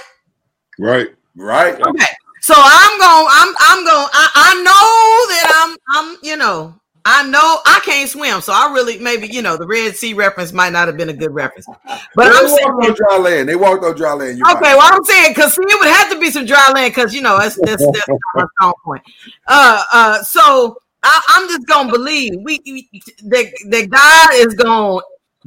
[0.80, 1.08] Right.
[1.36, 1.76] Right.
[1.76, 2.06] Okay.
[2.42, 3.28] So I'm going.
[3.30, 3.56] I'm.
[3.60, 4.08] I'm going.
[4.14, 5.78] I, I know that I'm.
[5.96, 6.18] I'm.
[6.22, 6.80] You know.
[7.06, 10.54] I know I can't swim, so I really maybe you know the Red Sea reference
[10.54, 11.68] might not have been a good reference.
[11.68, 13.50] But they I'm walked saying, on dry land.
[13.50, 14.38] They walked on dry land.
[14.38, 14.76] You're okay, right.
[14.78, 17.38] well I'm saying because it would have to be some dry land because you know
[17.38, 19.04] that's that's, that's my strong point.
[19.48, 22.90] Uh, uh, so I, I'm just gonna believe we, we
[23.24, 25.02] that that God is gonna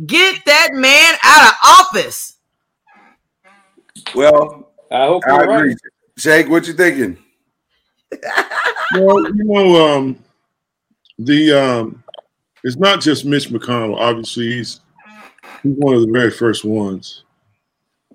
[0.05, 2.37] get that man out of office.
[4.15, 5.69] Well, I hope I you're agree.
[5.69, 5.77] right.
[6.19, 7.19] Shake, what you thinking?
[8.95, 10.25] Well, you know, um,
[11.19, 12.03] the um,
[12.64, 13.97] it's not just Mitch McConnell.
[13.97, 14.81] Obviously, he's
[15.62, 17.25] he's one of the very first ones,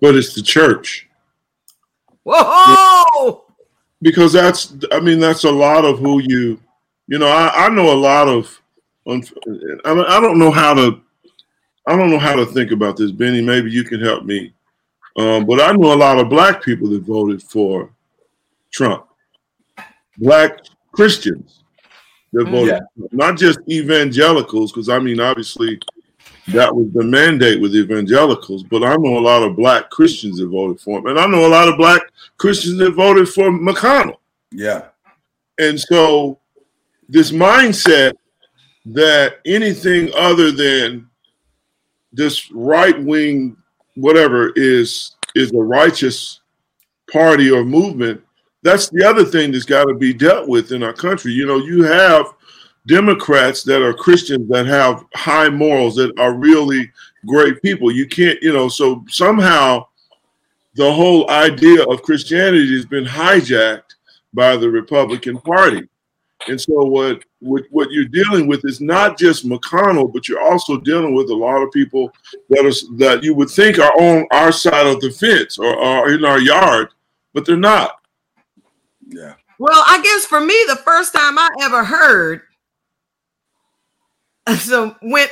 [0.02, 1.08] but it's the church.
[2.24, 3.46] Whoa!
[4.02, 6.60] because that's I mean that's a lot of who you
[7.08, 8.62] you know I, I know a lot of
[9.08, 9.20] I
[9.84, 11.02] don't- I don't know how to
[11.88, 13.42] I don't know how to think about this Bennie.
[13.42, 14.54] Maybe you can help me.
[15.18, 17.92] Um, but I know a lot of black people that voted for
[18.72, 19.08] Trump.
[20.20, 20.60] Black
[20.92, 21.64] Christians
[22.34, 22.68] that voted
[22.98, 23.06] Yeah.
[23.12, 25.80] not just evangelicals because I mean obviously
[26.50, 30.48] that was the mandate with evangelicals but I know a lot of black Christians that
[30.48, 32.02] voted for him and I know a lot of black
[32.38, 34.18] Christians that voted for McConnell
[34.52, 34.86] Yeah.
[35.60, 36.40] and so
[37.10, 38.14] this mindset
[38.86, 41.08] that anything other than
[42.14, 43.56] this right wing
[43.96, 46.40] whatever is is a righteous
[47.12, 48.22] party or movement
[48.64, 51.32] that's the other thing that's got to be dealt with in our country.
[51.32, 52.28] You know you have
[52.88, 56.92] democrats that are christians that have high morals that are really
[57.26, 57.92] great people.
[57.92, 59.86] You can't you know so somehow
[60.76, 63.96] the whole idea of christianity has been hijacked
[64.34, 65.88] by the republican party.
[66.48, 70.80] And so what, what what you're dealing with is not just McConnell, but you're also
[70.80, 72.12] dealing with a lot of people
[72.50, 76.12] that is that you would think are on our side of the fence or are
[76.12, 76.90] in our yard,
[77.34, 78.01] but they're not.
[79.12, 79.36] Yeah.
[79.60, 82.42] Well, I guess for me, the first time I ever heard,
[84.58, 85.28] so when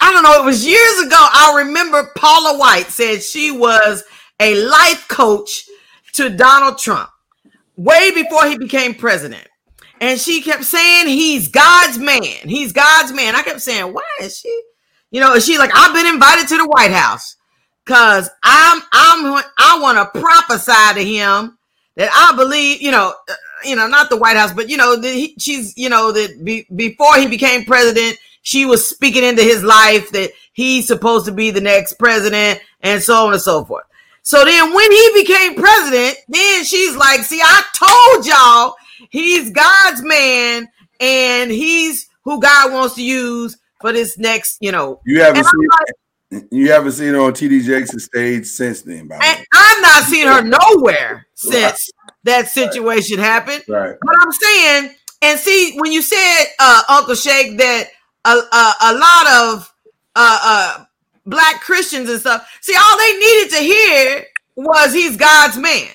[0.00, 1.16] I don't know, it was years ago.
[1.16, 4.04] I remember Paula White said she was
[4.40, 5.66] a life coach
[6.14, 7.10] to Donald Trump
[7.76, 9.46] way before he became president.
[10.00, 12.48] And she kept saying he's God's man.
[12.48, 13.34] He's God's man.
[13.34, 14.62] I kept saying, why is she?
[15.10, 17.36] You know, she's like, I've been invited to the White House
[17.84, 21.55] because I'm I'm I want to prophesy to him
[21.96, 23.34] that I believe, you know, uh,
[23.64, 26.44] you know, not the White House, but you know, that he, she's, you know, that
[26.44, 31.32] be, before he became president, she was speaking into his life that he's supposed to
[31.32, 33.84] be the next president and so on and so forth.
[34.22, 38.76] So then when he became president, then she's like, see, I told y'all
[39.10, 40.68] he's God's man
[41.00, 45.00] and he's who God wants to use for this next, you know.
[45.04, 45.94] You haven't seen like,
[46.50, 49.44] you haven't seen her on TD Jakes' stage since then, by the and way.
[49.54, 51.90] I've not seen her nowhere since
[52.24, 53.62] that situation happened.
[53.68, 53.94] Right.
[54.00, 57.88] But I'm saying, and see, when you said, uh, Uncle Shake, that
[58.24, 59.74] a, a, a lot of
[60.16, 60.84] uh, uh,
[61.26, 64.24] black Christians and stuff, see, all they needed to hear
[64.56, 65.88] was he's God's man.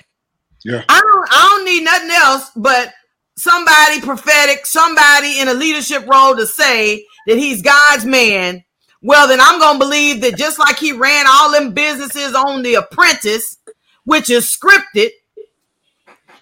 [0.63, 0.83] Yeah.
[0.87, 2.93] I don't, I don't need nothing else but
[3.35, 8.63] somebody prophetic, somebody in a leadership role to say that he's God's man.
[9.01, 12.75] Well, then I'm gonna believe that just like he ran all them businesses on The
[12.75, 13.57] Apprentice,
[14.05, 15.09] which is scripted,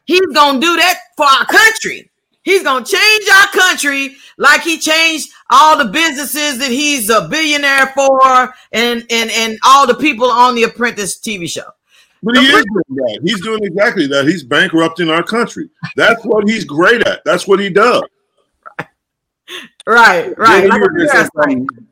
[0.06, 2.10] he's gonna do that for our country.
[2.44, 7.88] He's gonna change our country like he changed all the businesses that he's a billionaire
[7.88, 11.70] for, and and and all the people on The Apprentice TV show.
[12.22, 13.20] But he is doing that.
[13.24, 14.28] He's doing exactly that.
[14.28, 15.70] He's bankrupting our country.
[15.96, 17.24] That's what he's great at.
[17.24, 18.04] That's what he does.
[19.88, 20.68] Right, right.
[20.68, 20.82] Like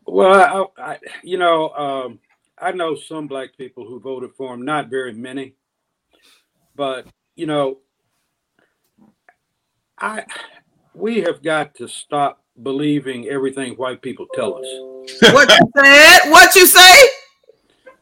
[0.08, 0.70] you were I just said, saying something.
[0.72, 2.20] Well, I, I, you know, um,
[2.60, 5.56] I know some black people who voted for him, not very many,
[6.76, 7.80] but you know,
[10.00, 10.24] I
[10.94, 14.66] we have got to stop believing everything white people tell us.
[15.34, 16.32] what you said?
[16.32, 17.08] What you say?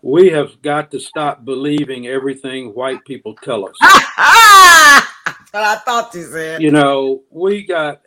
[0.05, 3.75] we have got to stop believing everything white people tell us.
[3.81, 6.61] I thought you said.
[6.61, 8.01] You know, we got,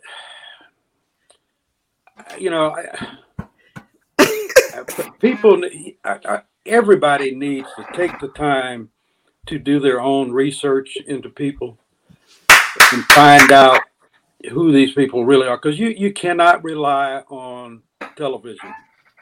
[2.37, 2.73] you know,
[5.19, 5.61] people,
[6.65, 8.89] everybody needs to take the time
[9.47, 11.77] to do their own research into people
[12.91, 13.81] and find out
[14.51, 17.81] who these people really are because you you cannot rely on
[18.15, 18.73] television.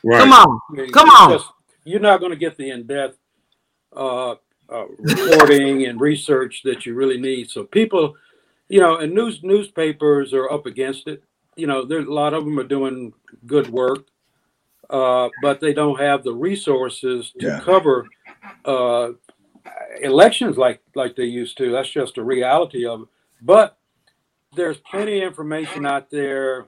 [0.03, 0.19] Right.
[0.19, 0.59] come on.
[0.69, 1.31] I mean, come on.
[1.31, 1.47] just,
[1.85, 3.17] you're not going to get the in-depth
[3.95, 7.49] uh, uh, reporting and research that you really need.
[7.49, 8.15] So people
[8.69, 11.23] you know and news newspapers are up against it.
[11.55, 13.13] You know there's a lot of them are doing
[13.45, 14.05] good work
[14.89, 17.59] uh, but they don't have the resources to yeah.
[17.59, 18.07] cover
[18.65, 19.09] uh,
[20.01, 23.07] elections like like they used to that's just a reality of it
[23.41, 23.77] but
[24.55, 26.67] there's plenty of information out there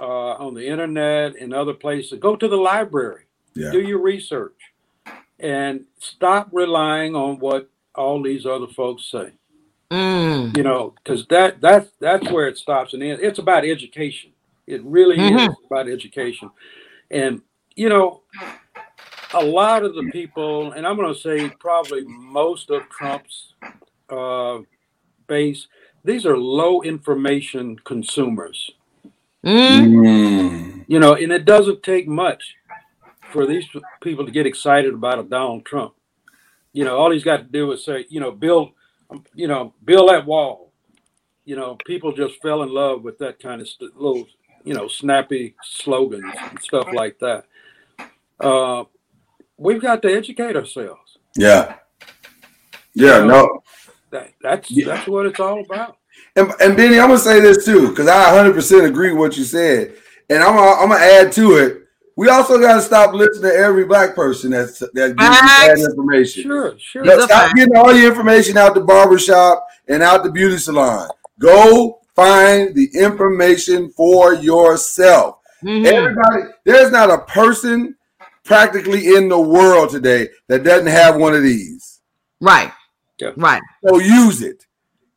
[0.00, 2.18] uh, on the internet and other places.
[2.18, 3.70] Go to the library, yeah.
[3.70, 4.58] do your research,
[5.38, 9.32] and stop relying on what all these other folks say.
[9.90, 10.56] Mm.
[10.56, 13.22] You know, because that that's that's where it stops and ends.
[13.22, 14.32] It's about education.
[14.66, 15.50] It really mm-hmm.
[15.50, 16.50] is about education,
[17.10, 17.40] and
[17.76, 18.22] you know,
[19.34, 23.54] a lot of the people, and I'm going to say probably most of Trump's
[24.10, 24.58] uh,
[25.26, 25.68] base
[26.06, 28.70] these are low information consumers.
[29.44, 30.84] Mm.
[30.86, 32.54] You know, and it doesn't take much
[33.32, 33.64] for these
[34.00, 35.94] people to get excited about a Donald Trump.
[36.72, 38.70] You know, all he's got to do is say, you know, build,
[39.34, 40.70] you know, build that wall.
[41.44, 44.28] You know, people just fell in love with that kind of st- little,
[44.62, 47.46] you know, snappy slogans and stuff like that.
[48.40, 48.84] Uh,
[49.56, 51.18] we've got to educate ourselves.
[51.36, 51.76] Yeah.
[52.94, 53.24] Yeah.
[53.24, 53.62] No.
[54.10, 54.86] That, that's yeah.
[54.86, 55.96] that's what it's all about.
[56.36, 59.36] And, and Bennie, I'm gonna say this too because I 100 percent agree with what
[59.36, 59.94] you said,
[60.30, 61.82] and I'm gonna, I'm gonna add to it.
[62.16, 65.78] We also got to stop listening to every black person that's that gives you bad
[65.78, 66.42] information.
[66.44, 67.20] Sure, sure.
[67.22, 71.10] stop getting all your information out the barbershop and out the beauty salon.
[71.38, 75.40] Go find the information for yourself.
[75.62, 75.86] Mm-hmm.
[75.86, 77.95] Everybody, there's not a person
[78.46, 82.00] practically in the world today that doesn't have one of these.
[82.40, 82.72] Right.
[83.18, 83.32] Yeah.
[83.36, 83.62] Right.
[83.86, 84.64] So use it.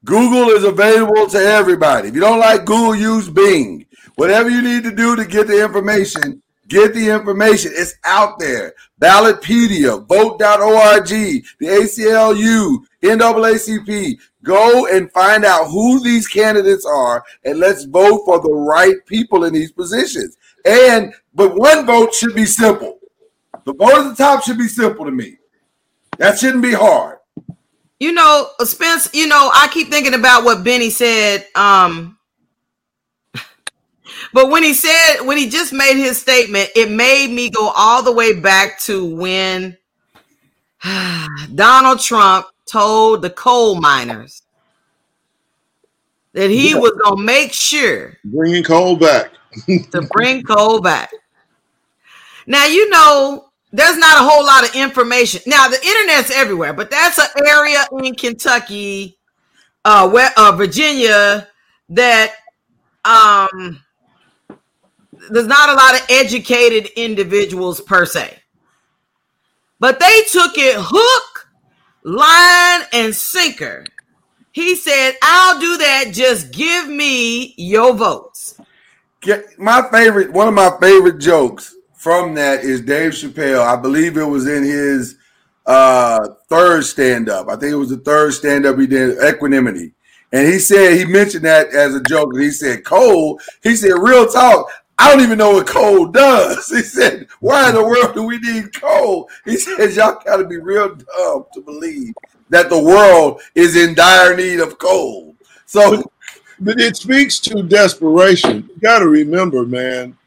[0.06, 2.08] Google is available to everybody.
[2.08, 3.86] If you don't like Google, use Bing.
[4.16, 7.72] Whatever you need to do to get the information, get the information.
[7.76, 8.74] It's out there.
[9.02, 14.20] Ballotpedia, vote.org, the ACLU, NAACP.
[14.44, 19.44] Go and find out who these candidates are and let's vote for the right people
[19.44, 20.38] in these positions.
[20.66, 22.99] And, but one vote should be simple.
[23.70, 25.38] The vote at the top should be simple to me.
[26.18, 27.20] That shouldn't be hard.
[28.00, 31.46] You know, Spence, you know, I keep thinking about what Bennie said.
[31.54, 32.18] Um,
[34.34, 38.02] but when he said, when he just made his statement, it made me go all
[38.02, 39.78] the way back to when
[41.54, 44.42] Donald Trump told the coal miners
[46.34, 46.80] that he yeah.
[46.80, 49.32] was going to make sure bringing coal back
[49.92, 51.12] to bring coal back.
[52.48, 55.42] Now, you know, there's not a whole lot of information.
[55.46, 59.18] Now the internet's everywhere, but that's an area in Kentucky,
[59.86, 61.48] uh, where uh, Virginia
[61.90, 62.34] that
[63.06, 63.82] um
[65.32, 68.40] there's not a lot of educated individuals per se.
[69.80, 71.50] But they took it hook,
[72.04, 73.86] line, and sinker.
[74.52, 76.06] He said, I'll do that.
[76.12, 78.60] Just give me your votes.
[79.58, 83.60] My favorite, one of my favorite jokes from that is Dave Chappelle.
[83.60, 85.18] I believe it was in his
[85.66, 87.50] uh, third stand up.
[87.50, 89.92] I think it was the third stand up he did, Equanimity.
[90.32, 92.34] And he said, he mentioned that as a joke.
[92.34, 93.38] And he said, coal.
[93.64, 94.72] He said, real talk.
[94.98, 96.70] I don't even know what coal does.
[96.74, 99.30] He said, why in the world do we need coal?
[99.44, 102.14] He says, y'all got to be real dumb to believe
[102.50, 105.36] that the world is in dire need of coal.
[105.66, 106.02] So,
[106.62, 108.70] but it speaks to desperation.
[108.70, 110.18] You got to remember, man,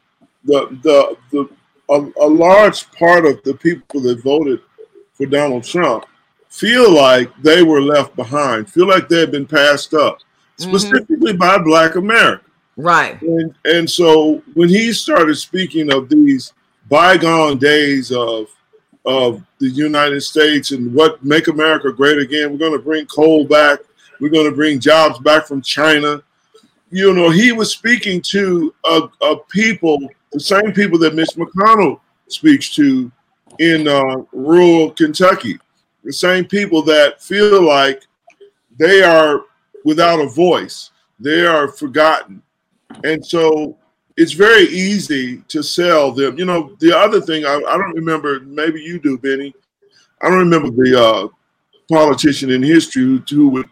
[0.45, 1.49] the the the
[1.89, 4.61] a, a large part of the people that voted
[5.13, 6.05] for Donald Trump
[6.49, 10.19] feel like they were left behind, feel like they had been passed up,
[10.57, 10.69] mm-hmm.
[10.69, 12.45] specifically by Black America.
[12.77, 13.21] Right.
[13.21, 16.53] And, and so when he started speaking of these
[16.89, 18.47] bygone days of
[19.05, 23.45] of the United States and what make America great again, we're going to bring coal
[23.45, 23.79] back,
[24.19, 26.23] we're going to bring jobs back from China.
[26.89, 31.99] You know, he was speaking to a, a people the same people that Mitch McConnell
[32.27, 33.11] speaks to
[33.59, 35.59] in uh, rural Kentucky,
[36.03, 38.03] the same people that feel like
[38.77, 39.41] they are
[39.85, 42.41] without a voice, they are forgotten.
[43.03, 43.77] And so
[44.17, 46.37] it's very easy to sell them.
[46.37, 49.53] You know, the other thing, I, I don't remember, maybe you do, Bennie.
[50.21, 51.27] I don't remember the uh,
[51.91, 53.69] politician in history who, who would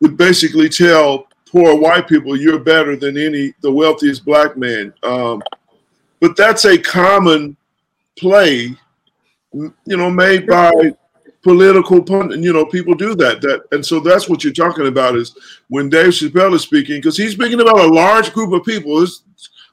[0.00, 4.92] would basically tell poor white people you're better than any the wealthiest black man.
[5.02, 5.42] Um,
[6.20, 7.56] but that's a common
[8.18, 8.74] play,
[9.52, 10.72] you know, made by
[11.42, 12.40] political pundit.
[12.40, 13.40] You know, people do that.
[13.40, 15.36] That and so that's what you're talking about is
[15.68, 19.02] when Dave Chappelle is speaking because he's speaking about a large group of people.
[19.02, 19.22] It's,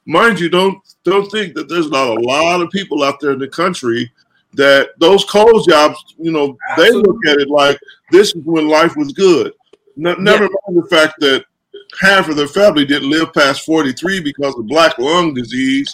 [0.06, 3.40] mind you, don't don't think that there's not a lot of people out there in
[3.40, 4.12] the country
[4.54, 5.98] that those coal jobs.
[6.18, 7.02] You know, Absolutely.
[7.02, 7.80] they look at it like
[8.12, 9.54] this is when life was good.
[9.96, 10.50] never yeah.
[10.68, 11.46] mind the fact that
[12.02, 15.92] half of their family didn't live past 43 because of black lung disease,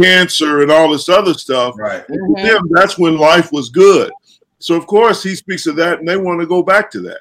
[0.00, 1.74] cancer, and all this other stuff.
[1.78, 2.06] Right.
[2.06, 2.46] Mm-hmm.
[2.46, 4.10] them, that's when life was good.
[4.58, 7.20] So of course he speaks of that, and they want to go back to that.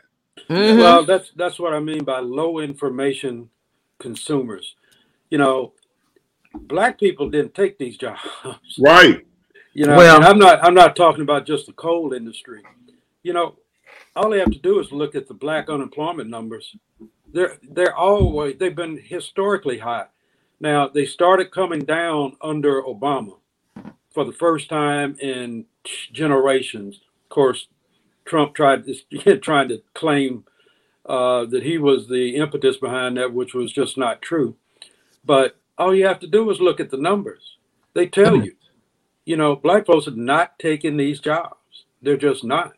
[0.49, 0.79] Mm-hmm.
[0.79, 3.49] Well, that's that's what I mean by low information
[3.99, 4.75] consumers.
[5.29, 5.73] You know,
[6.53, 8.21] black people didn't take these jobs.
[8.79, 9.25] Right.
[9.73, 12.63] You know, well, I'm not I'm not talking about just the coal industry.
[13.23, 13.55] You know,
[14.15, 16.75] all they have to do is look at the black unemployment numbers
[17.35, 20.05] they're they're always they've been historically high.
[20.59, 23.37] Now they started coming down under Obama
[24.13, 25.65] for the first time in
[26.13, 27.01] generations.
[27.25, 27.67] Of course,
[28.23, 30.45] Trump tried to, trying to claim
[31.05, 34.55] uh, that he was the impetus behind that, which was just not true.
[35.25, 37.57] But all you have to do is look at the numbers.
[37.93, 38.55] They tell you,
[39.25, 41.85] you know, black folks are not taking these jobs.
[42.01, 42.73] They're just not.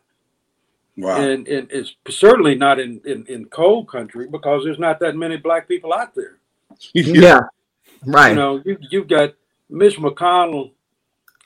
[0.98, 1.20] Wow.
[1.20, 5.36] And, and it's certainly not in, in, in coal country because there's not that many
[5.36, 6.38] black people out there.
[6.92, 7.42] yeah.
[8.04, 8.30] Right.
[8.30, 9.34] You know, you, you've got
[9.70, 10.72] Mitch McConnell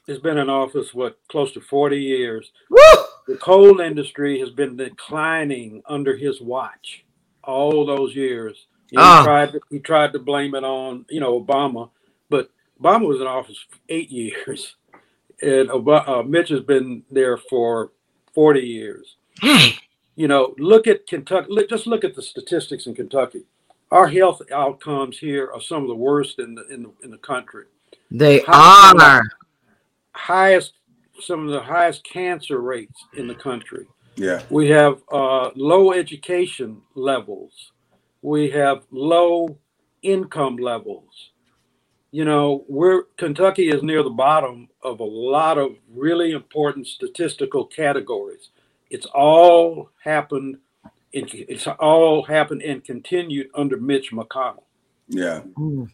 [0.08, 2.50] has been in office, what, close to 40 years.
[2.70, 2.78] Woo!
[3.28, 7.04] The coal industry has been declining under his watch
[7.44, 8.66] all those years.
[8.90, 9.24] You know, he, ah.
[9.24, 11.90] tried to, he tried to blame it on, you know, Obama,
[12.30, 12.50] but
[12.80, 14.76] Obama was in office for eight years.
[15.42, 17.90] And uh, Mitch has been there for
[18.34, 19.16] 40 years.
[20.16, 21.48] you know, look at Kentucky.
[21.50, 23.44] Look, just look at the statistics in Kentucky.
[23.90, 27.18] Our health outcomes here are some of the worst in the in the, in the
[27.18, 27.66] country.
[28.10, 29.22] They High, are
[30.12, 30.74] highest,
[31.20, 33.86] some of the highest cancer rates in the country.
[34.16, 37.72] Yeah, we have uh, low education levels.
[38.22, 39.58] We have low
[40.02, 41.30] income levels.
[42.12, 47.66] You know, we're Kentucky is near the bottom of a lot of really important statistical
[47.66, 48.50] categories.
[48.92, 50.58] It's all happened.
[51.14, 54.64] It's all happened and continued under Mitch McConnell.
[55.08, 55.40] Yeah.
[55.56, 55.88] Well,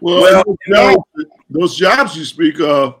[0.00, 1.04] well those, jobs,
[1.50, 3.00] those jobs you speak of,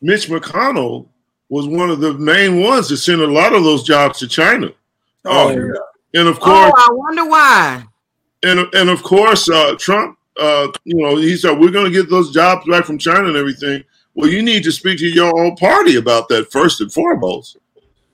[0.00, 1.06] Mitch McConnell
[1.50, 4.70] was one of the main ones that sent a lot of those jobs to China.
[5.26, 6.20] Oh, um, yeah.
[6.20, 7.84] And of course, oh, I wonder why.
[8.42, 12.08] And and of course, uh, Trump, uh, you know, he said we're going to get
[12.08, 13.84] those jobs back from China and everything.
[14.14, 17.58] Well, you need to speak to your own party about that first and foremost.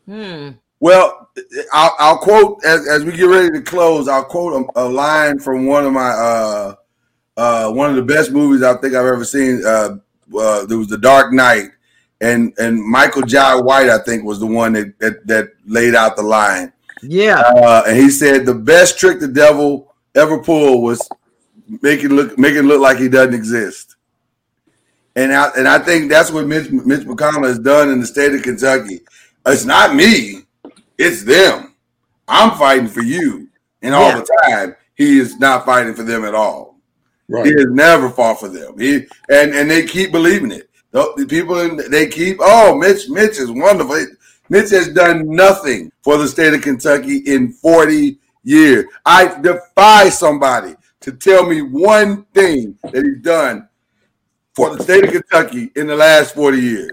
[0.07, 0.51] Hmm.
[0.81, 1.31] Well,
[1.73, 4.09] I'll, I'll quote as, as, we get ready to close.
[4.09, 6.75] I'll quote a, a, line from one of my uh,
[7.37, 9.63] uh, one of the best movies I think I've ever seen.
[9.65, 9.99] Uh,
[10.37, 11.69] uh there was The Dark Knight,
[12.21, 16.17] and and Michael Jai White I think was the one that that, that laid out
[16.17, 16.73] the line.
[17.01, 21.09] Yeah, uh, and he said the best trick the devil ever pulled was
[21.81, 23.97] make it look make it look like he doesn't exist.
[25.15, 28.35] And I and I think that's what Mitch, Mitch McConnell has done in the state
[28.35, 29.01] of Kentucky.
[29.47, 30.43] It's not me,
[30.99, 31.75] it's them.
[32.29, 33.49] I'm fighting for you.
[33.83, 34.21] And all yeah.
[34.21, 36.77] the time, he is not fighting for them at all.
[37.29, 37.47] Right.
[37.47, 38.79] He has never fought for them.
[38.79, 40.69] He and and they keep believing it.
[40.93, 44.07] The people in, they keep oh Mitch Mitch is wonderful.
[44.49, 48.85] Mitch has done nothing for the state of Kentucky in 40 years.
[49.07, 53.69] I defy somebody to tell me one thing that he's done
[54.55, 56.91] for the state of Kentucky in the last 40 years.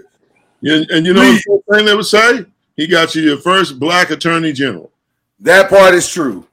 [0.62, 2.44] And, and you know the thing they would say?
[2.76, 4.90] He got you your first black attorney general.
[5.40, 6.46] That part is true.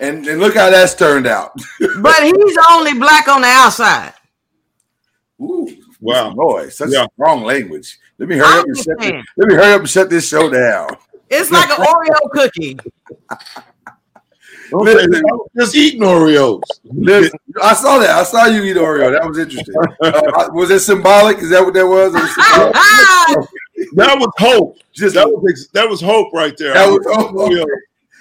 [0.00, 1.52] And, and look how that's turned out.
[2.00, 4.14] but he's only black on the outside.
[5.40, 5.68] Ooh,
[6.00, 6.32] wow.
[6.32, 7.06] Boy, such yeah.
[7.14, 7.98] strong language.
[8.18, 10.50] Let me hurry up and shut this, let me hurry up and shut this show
[10.50, 10.96] down.
[11.30, 12.78] It's like an Oreo cookie.
[14.72, 15.22] Listen,
[15.56, 16.62] just eating Oreos.
[16.84, 18.10] Listen, I saw that.
[18.10, 19.12] I saw you eat Oreo.
[19.12, 19.74] That was interesting.
[20.02, 21.38] Uh, was it symbolic?
[21.38, 22.12] Is that what that was?
[23.94, 24.78] that was hope.
[24.92, 26.74] Just that was that was hope right there.
[26.74, 27.50] That was hope.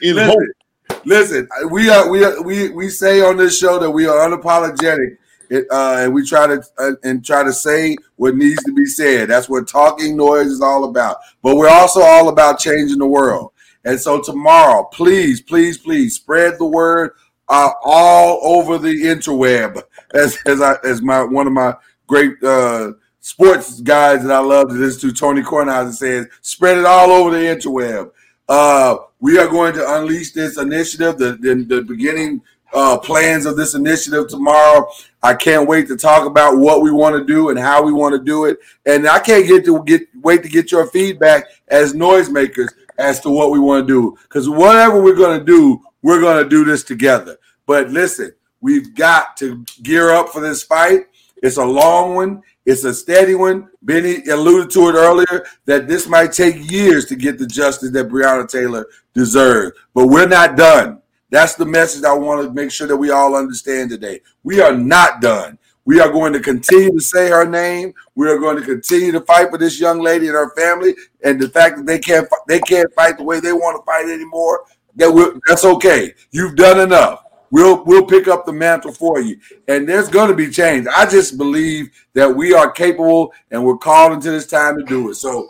[0.02, 1.06] In listen, hope.
[1.06, 5.18] Listen, we are we are we we say on this show that we are unapologetic.
[5.50, 8.86] It, uh, and we try to uh, and try to say what needs to be
[8.86, 9.30] said.
[9.30, 11.18] That's what talking noise is all about.
[11.44, 13.51] But we're also all about changing the world.
[13.86, 17.12] And so tomorrow, please, please, please spread the word
[17.50, 19.82] uh, all over the interweb,
[20.14, 21.76] as as I as my one of my
[22.08, 26.86] great uh, sports guys that I love to listen to, Tony Kornheiser says, spread it
[26.86, 28.12] all over the interweb.
[28.50, 32.42] Uh, we are going to unleash this initiative, the, the, the beginning
[32.74, 34.88] uh, plans of this initiative tomorrow.
[35.24, 38.14] I can't wait to talk about what we want to do and how we want
[38.14, 38.58] to do it.
[38.86, 42.70] And I can't get to get wait to get your feedback as noisemakers
[43.02, 44.18] as to what we want to do.
[44.24, 47.38] Because whatever we're going to do, we're going to do this together.
[47.66, 51.06] But listen, we've got to gear up for this fight.
[51.44, 52.44] It's a long one.
[52.66, 53.70] It's a steady one.
[53.82, 58.10] Bennie alluded to it earlier that this might take years to get the justice that
[58.10, 59.76] Breonna Taylor deserves.
[59.94, 61.02] But we're not done.
[61.32, 64.20] That's the message I want to make sure that we all understand today.
[64.44, 65.58] We are not done.
[65.86, 67.94] We are going to continue to say her name.
[68.16, 70.94] We are going to continue to fight for this young lady and her family.
[71.24, 74.10] And the fact that they can't they can't fight the way they want to fight
[74.10, 76.14] anymore, that that's okay.
[76.32, 77.24] You've done enough.
[77.50, 79.40] We'll we'll pick up the mantle for you.
[79.68, 80.88] And there's going to be change.
[80.96, 85.10] I just believe that we are capable and we're called into this time to do
[85.10, 85.16] it.
[85.16, 85.50] So,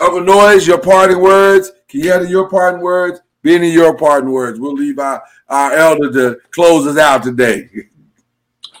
[0.00, 1.70] Uncle Noise, your parting words.
[1.88, 3.20] Kieta, your parting words.
[3.42, 4.60] Bennie, your parting words.
[4.60, 7.68] We'll leave our, our elder to close us out today.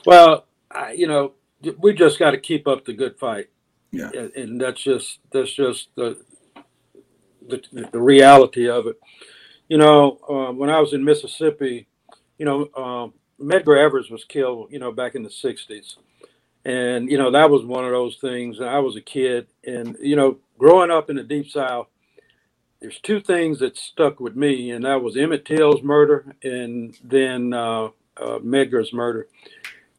[0.06, 1.34] Well, I, you know,
[1.78, 3.48] we just got to keep up the good fight.
[3.92, 6.16] Yeah, and, and that's just that's just the,
[7.48, 9.00] the the reality of it.
[9.68, 11.88] You know, uh, when I was in Mississippi,
[12.38, 15.96] you know, um, Medgar Evers was killed, you know, back in the '60s,
[16.64, 18.60] and you know that was one of those things.
[18.60, 21.88] I was a kid, and you know, growing up in the Deep South,
[22.80, 27.52] there's two things that stuck with me, and that was Emmett Till's murder, and then
[27.52, 27.86] uh,
[28.16, 29.26] uh, Medgar's murder.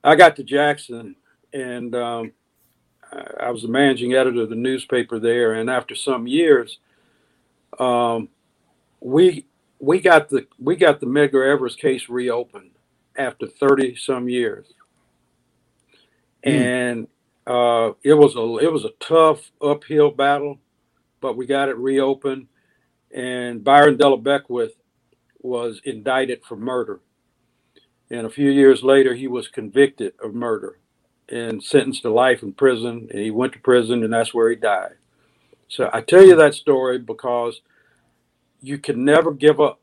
[0.03, 1.15] I got to Jackson,
[1.53, 2.31] and um,
[3.39, 5.53] I was the managing editor of the newspaper there.
[5.53, 6.79] And after some years,
[7.79, 8.29] um,
[8.99, 9.45] we
[9.79, 12.71] we got the we got the Medgar Evers case reopened
[13.15, 14.67] after thirty some years,
[16.45, 16.51] mm.
[16.51, 17.07] and
[17.45, 20.59] uh, it was a it was a tough uphill battle,
[21.19, 22.47] but we got it reopened.
[23.13, 24.71] And Byron De La Beckwith
[25.41, 27.01] was indicted for murder
[28.11, 30.77] and a few years later, he was convicted of murder
[31.29, 33.07] and sentenced to life in prison.
[33.09, 34.95] And he went to prison, and that's where he died.
[35.69, 37.61] So I tell you that story because
[38.61, 39.79] you can never give up.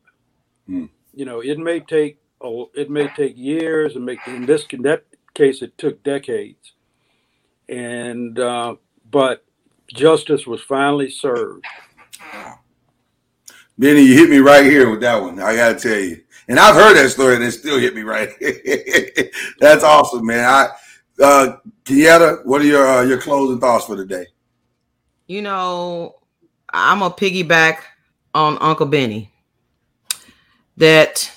[0.68, 0.90] Mm.
[1.14, 4.82] You know, it may take oh, it may take years, and make in this in
[4.82, 6.72] that case it took decades.
[7.66, 8.76] And uh,
[9.10, 9.42] but
[9.94, 11.64] justice was finally served.
[13.78, 15.40] Bennie, you hit me right here with that one.
[15.40, 16.22] I gotta tell you.
[16.48, 18.30] And I've heard that story and it still hit me right.
[19.60, 20.44] That's awesome, man.
[20.44, 20.68] I
[21.22, 24.26] uh Kieta, what are your uh, your closing thoughts for today?
[25.26, 26.16] You know,
[26.70, 27.80] I'm a piggyback
[28.34, 29.30] on Uncle Bennie.
[30.78, 31.30] That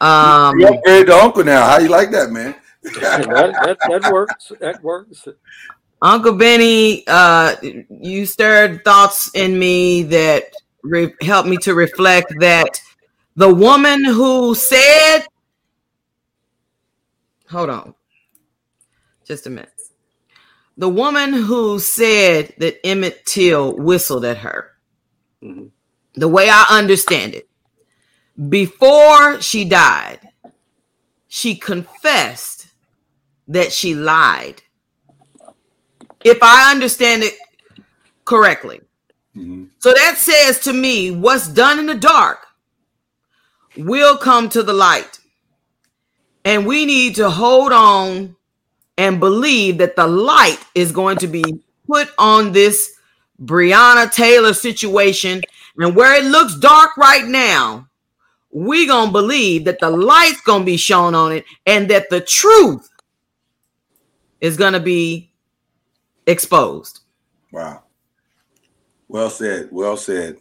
[0.00, 1.64] um you upgrade to uncle now.
[1.66, 2.56] How you like that, man?
[2.82, 4.52] that, that, that works.
[4.60, 5.28] That works.
[6.02, 10.44] Uncle Bennie, uh, you stirred thoughts in me that
[10.82, 12.80] re- helped me to reflect that
[13.36, 15.26] the woman who said,
[17.50, 17.94] hold on,
[19.24, 19.72] just a minute.
[20.78, 24.72] The woman who said that Emmett Till whistled at her,
[25.42, 25.66] mm-hmm.
[26.14, 27.48] the way I understand it,
[28.48, 30.20] before she died,
[31.28, 32.68] she confessed
[33.48, 34.62] that she lied.
[36.24, 37.34] If I understand it
[38.24, 38.80] correctly.
[39.36, 39.64] Mm-hmm.
[39.78, 42.45] So that says to me, what's done in the dark
[43.76, 45.18] will come to the light.
[46.44, 48.36] And we need to hold on
[48.98, 51.42] and believe that the light is going to be
[51.86, 52.94] put on this
[53.42, 55.42] Breonna Taylor situation.
[55.76, 57.88] And where it looks dark right now,
[58.50, 62.08] we going to believe that the light's going to be shown on it and that
[62.08, 62.88] the truth
[64.40, 65.30] is going to be
[66.26, 67.00] exposed.
[67.52, 67.82] Wow.
[69.08, 69.68] Well said.
[69.70, 70.38] Well said.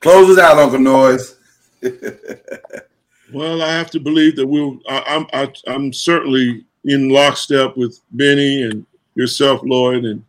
[0.00, 1.36] Close it out, Uncle Noise.
[3.32, 4.78] well, I have to believe that we'll.
[4.88, 10.24] I, I'm I, I'm certainly in lockstep with Bennie and yourself, Lloyd, and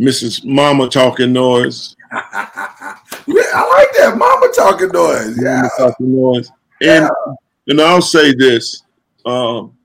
[0.00, 0.44] Mrs.
[0.44, 1.96] Mama Talking Noise.
[2.12, 2.96] I
[3.28, 5.42] like that Mama Talking Noise.
[5.42, 6.50] Yeah, Mama Talking Noise.
[6.82, 7.34] And yeah.
[7.68, 8.82] and I'll say this:
[9.24, 9.76] um,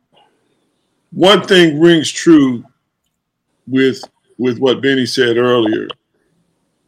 [1.11, 2.63] one thing rings true
[3.67, 4.03] with
[4.37, 5.87] with what Bennie said earlier,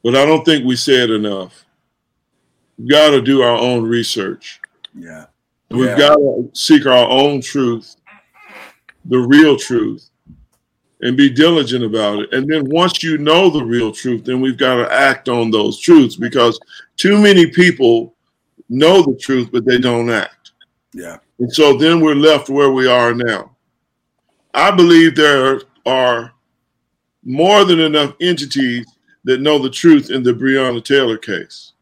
[0.03, 1.62] but I don't think we said enough
[2.89, 4.61] got to do our own research.
[4.95, 5.25] Yeah.
[5.69, 5.97] We've yeah.
[5.97, 7.95] got to seek our own truth,
[9.05, 10.09] the real truth,
[11.01, 12.33] and be diligent about it.
[12.33, 15.79] And then once you know the real truth, then we've got to act on those
[15.79, 16.59] truths because
[16.95, 18.15] too many people
[18.69, 20.51] know the truth, but they don't act.
[20.93, 21.17] Yeah.
[21.39, 23.55] And so then we're left where we are now.
[24.53, 26.31] I believe there are
[27.23, 28.85] more than enough entities
[29.23, 31.72] that know the truth in the Breonna Taylor case.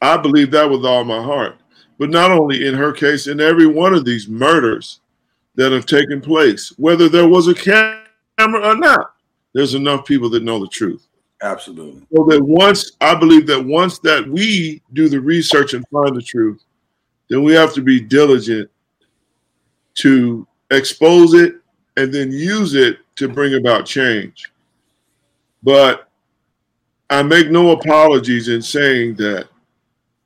[0.00, 1.56] I believe that with all my heart.
[1.98, 5.00] But not only in her case, in every one of these murders
[5.56, 8.04] that have taken place, whether there was a camera
[8.38, 9.14] or not,
[9.52, 11.08] there's enough people that know the truth.
[11.42, 12.02] Absolutely.
[12.14, 16.22] So that once I believe that once that we do the research and find the
[16.22, 16.62] truth,
[17.28, 18.70] then we have to be diligent
[19.94, 21.56] to expose it
[21.96, 24.50] and then use it to bring about change.
[25.62, 26.08] But
[27.10, 29.48] I make no apologies in saying that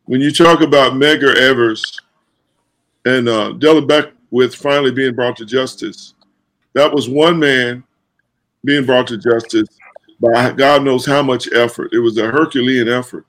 [0.04, 1.98] when you talk about Medgar Evers
[3.04, 6.14] and uh, De La Beckwith finally being brought to justice,
[6.74, 7.84] that was one man
[8.64, 9.68] being brought to justice
[10.20, 11.92] by God knows how much effort.
[11.92, 13.26] It was a Herculean effort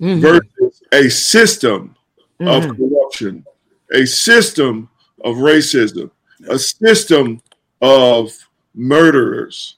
[0.00, 0.20] mm-hmm.
[0.20, 1.96] versus a system
[2.40, 2.48] mm-hmm.
[2.48, 3.44] of corruption,
[3.92, 4.88] a system
[5.24, 6.10] of racism,
[6.48, 7.42] a system
[7.80, 8.32] of
[8.74, 9.76] murderers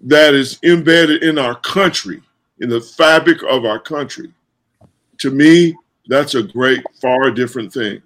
[0.00, 2.22] that is embedded in our country,
[2.60, 4.32] in the fabric of our country.
[5.18, 5.76] To me,
[6.06, 8.02] that's a great, far different thing.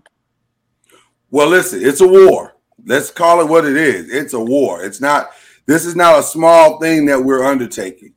[1.30, 2.54] Well, listen, it's a war.
[2.84, 4.10] Let's call it what it is.
[4.10, 4.84] It's a war.
[4.84, 5.30] It's not
[5.66, 8.14] this is not a small thing that we're undertaking.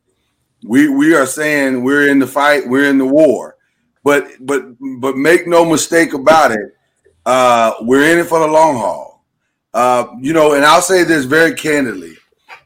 [0.63, 3.57] We we are saying we're in the fight, we're in the war.
[4.03, 4.63] But but
[4.99, 6.76] but make no mistake about it,
[7.26, 9.23] uh, we're in it for the long haul.
[9.73, 12.15] Uh, you know, and I'll say this very candidly.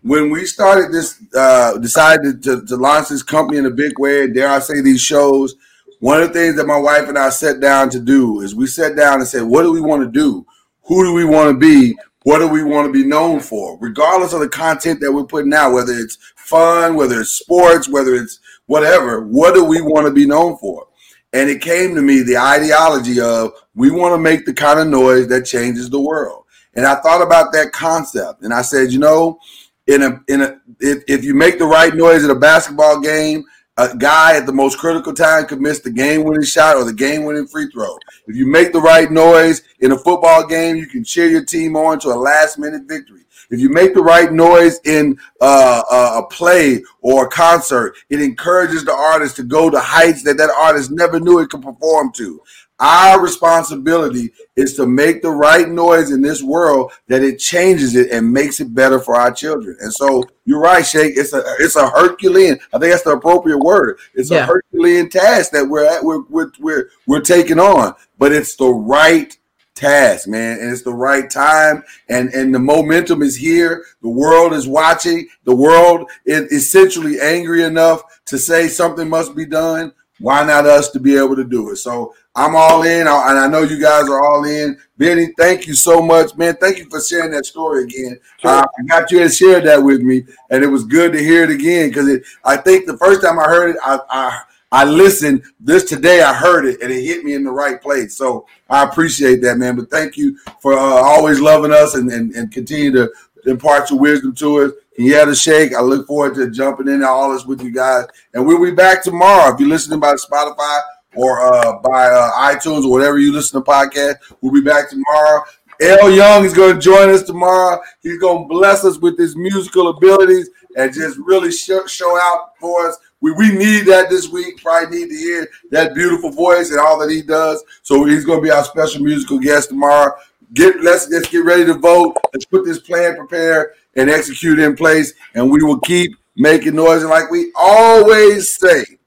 [0.01, 4.27] When we started this, uh, decided to, to launch this company in a big way,
[4.27, 5.56] dare I say these shows,
[5.99, 8.67] one of the things that my wife and I sat down to do is we
[8.67, 10.45] sat down and said, what do we want to do?
[10.84, 11.95] Who do we want to be?
[12.23, 13.77] What do we want to be known for?
[13.80, 18.15] Regardless of the content that we're putting out, whether it's fun, whether it's sports, whether
[18.15, 20.88] it's whatever, what do we want to be known for?
[21.31, 24.88] And it came to me the ideology of we want to make the kind of
[24.88, 26.45] noise that changes the world.
[26.76, 29.39] And I thought about that concept and I said, you know,
[29.88, 33.43] in a in a if, if you make the right noise at a basketball game,
[33.80, 36.93] a guy at the most critical time could miss the game winning shot or the
[36.93, 37.97] game winning free throw.
[38.27, 41.77] If you make the right noise in a football game, you can cheer your team
[41.77, 43.22] on to a last minute victory.
[43.49, 45.81] If you make the right noise in uh,
[46.18, 50.51] a play or a concert, it encourages the artist to go to heights that that
[50.51, 52.41] artist never knew it could perform to.
[52.80, 58.11] Our responsibility is to make the right noise in this world that it changes it
[58.11, 59.76] and makes it better for our children.
[59.81, 61.18] And so you're right, Shake.
[61.18, 62.57] It's a it's a Herculean.
[62.73, 63.99] I think that's the appropriate word.
[64.14, 64.43] It's yeah.
[64.43, 68.69] a Herculean task that we're at, we're, we're we're we're taking on, but it's the
[68.69, 69.35] right
[69.76, 73.85] task, man, and it's the right time, and and the momentum is here.
[74.01, 75.27] The world is watching.
[75.45, 79.93] The world is essentially angry enough to say something must be done.
[80.19, 81.77] Why not us to be able to do it?
[81.77, 84.77] So I'm all in, and I know you guys are all in.
[84.97, 86.56] Bennie, thank you so much, man.
[86.56, 88.19] Thank you for sharing that story again.
[88.38, 88.51] Sure.
[88.51, 91.43] Uh, I got you to share that with me, and it was good to hear
[91.43, 94.41] it again because I think the first time I heard it, I, I
[94.72, 95.43] I listened.
[95.60, 98.15] This today, I heard it, and it hit me in the right place.
[98.15, 99.76] So I appreciate that, man.
[99.76, 103.11] But thank you for uh, always loving us and, and and continue to
[103.47, 104.72] impart your wisdom to us.
[104.95, 105.73] He had a shake.
[105.73, 108.06] I look forward to jumping in all this with you guys.
[108.34, 109.53] And we'll be back tomorrow.
[109.53, 110.81] If you're listening by Spotify
[111.20, 115.44] or uh, by uh, iTunes or whatever you listen to podcast, we'll be back tomorrow.
[115.82, 116.10] L.
[116.10, 117.82] Young is going to join us tomorrow.
[118.02, 122.58] He's going to bless us with his musical abilities and just really show, show out
[122.58, 122.98] for us.
[123.20, 124.62] We, we need that this week.
[124.62, 127.64] Probably need to hear that beautiful voice and all that he does.
[127.82, 130.14] So he's going to be our special musical guest tomorrow.
[130.54, 132.16] Get let's let's get ready to vote.
[132.34, 137.02] Let's put this plan prepared and execute in place, and we will keep making noise.
[137.02, 138.98] And like we always say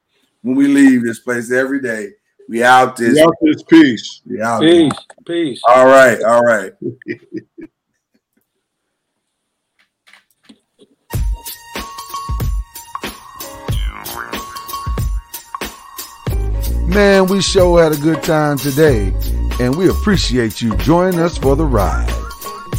[0.43, 2.10] when we leave this place every day,
[2.48, 3.14] we out this.
[3.14, 4.20] We out this peace.
[4.27, 4.93] We out peace.
[4.93, 5.06] This.
[5.27, 5.62] Peace.
[5.69, 6.23] All right.
[6.23, 6.73] All right.
[16.93, 19.14] Man, we sure had a good time today,
[19.60, 22.12] and we appreciate you joining us for the ride.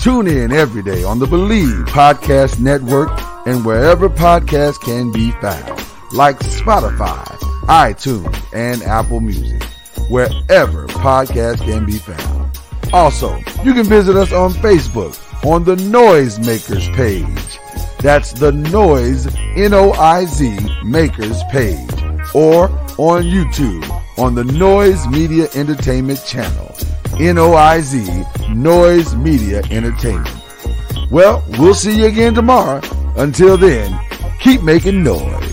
[0.03, 3.10] Tune in every day on the Bleav Podcast Network
[3.48, 5.84] and wherever podcasts can be found,
[6.14, 7.26] like Spotify,
[7.68, 9.64] iTunes, and Apple Music,
[10.10, 12.60] wherever podcasts can be found.
[12.91, 17.60] Also, you can visit us on Facebook on the Noisemakers page.
[17.99, 21.90] That's the Noise, N-O-I-Z, Makers page.
[22.35, 26.76] Or on YouTube on the Noiz Media Entertainment channel.
[27.19, 28.06] N-O-I-Z,
[28.49, 30.44] Noiz Media Entertainment.
[31.11, 32.81] Well, we'll see you again tomorrow.
[33.15, 33.99] Until then,
[34.40, 35.53] keep making noise.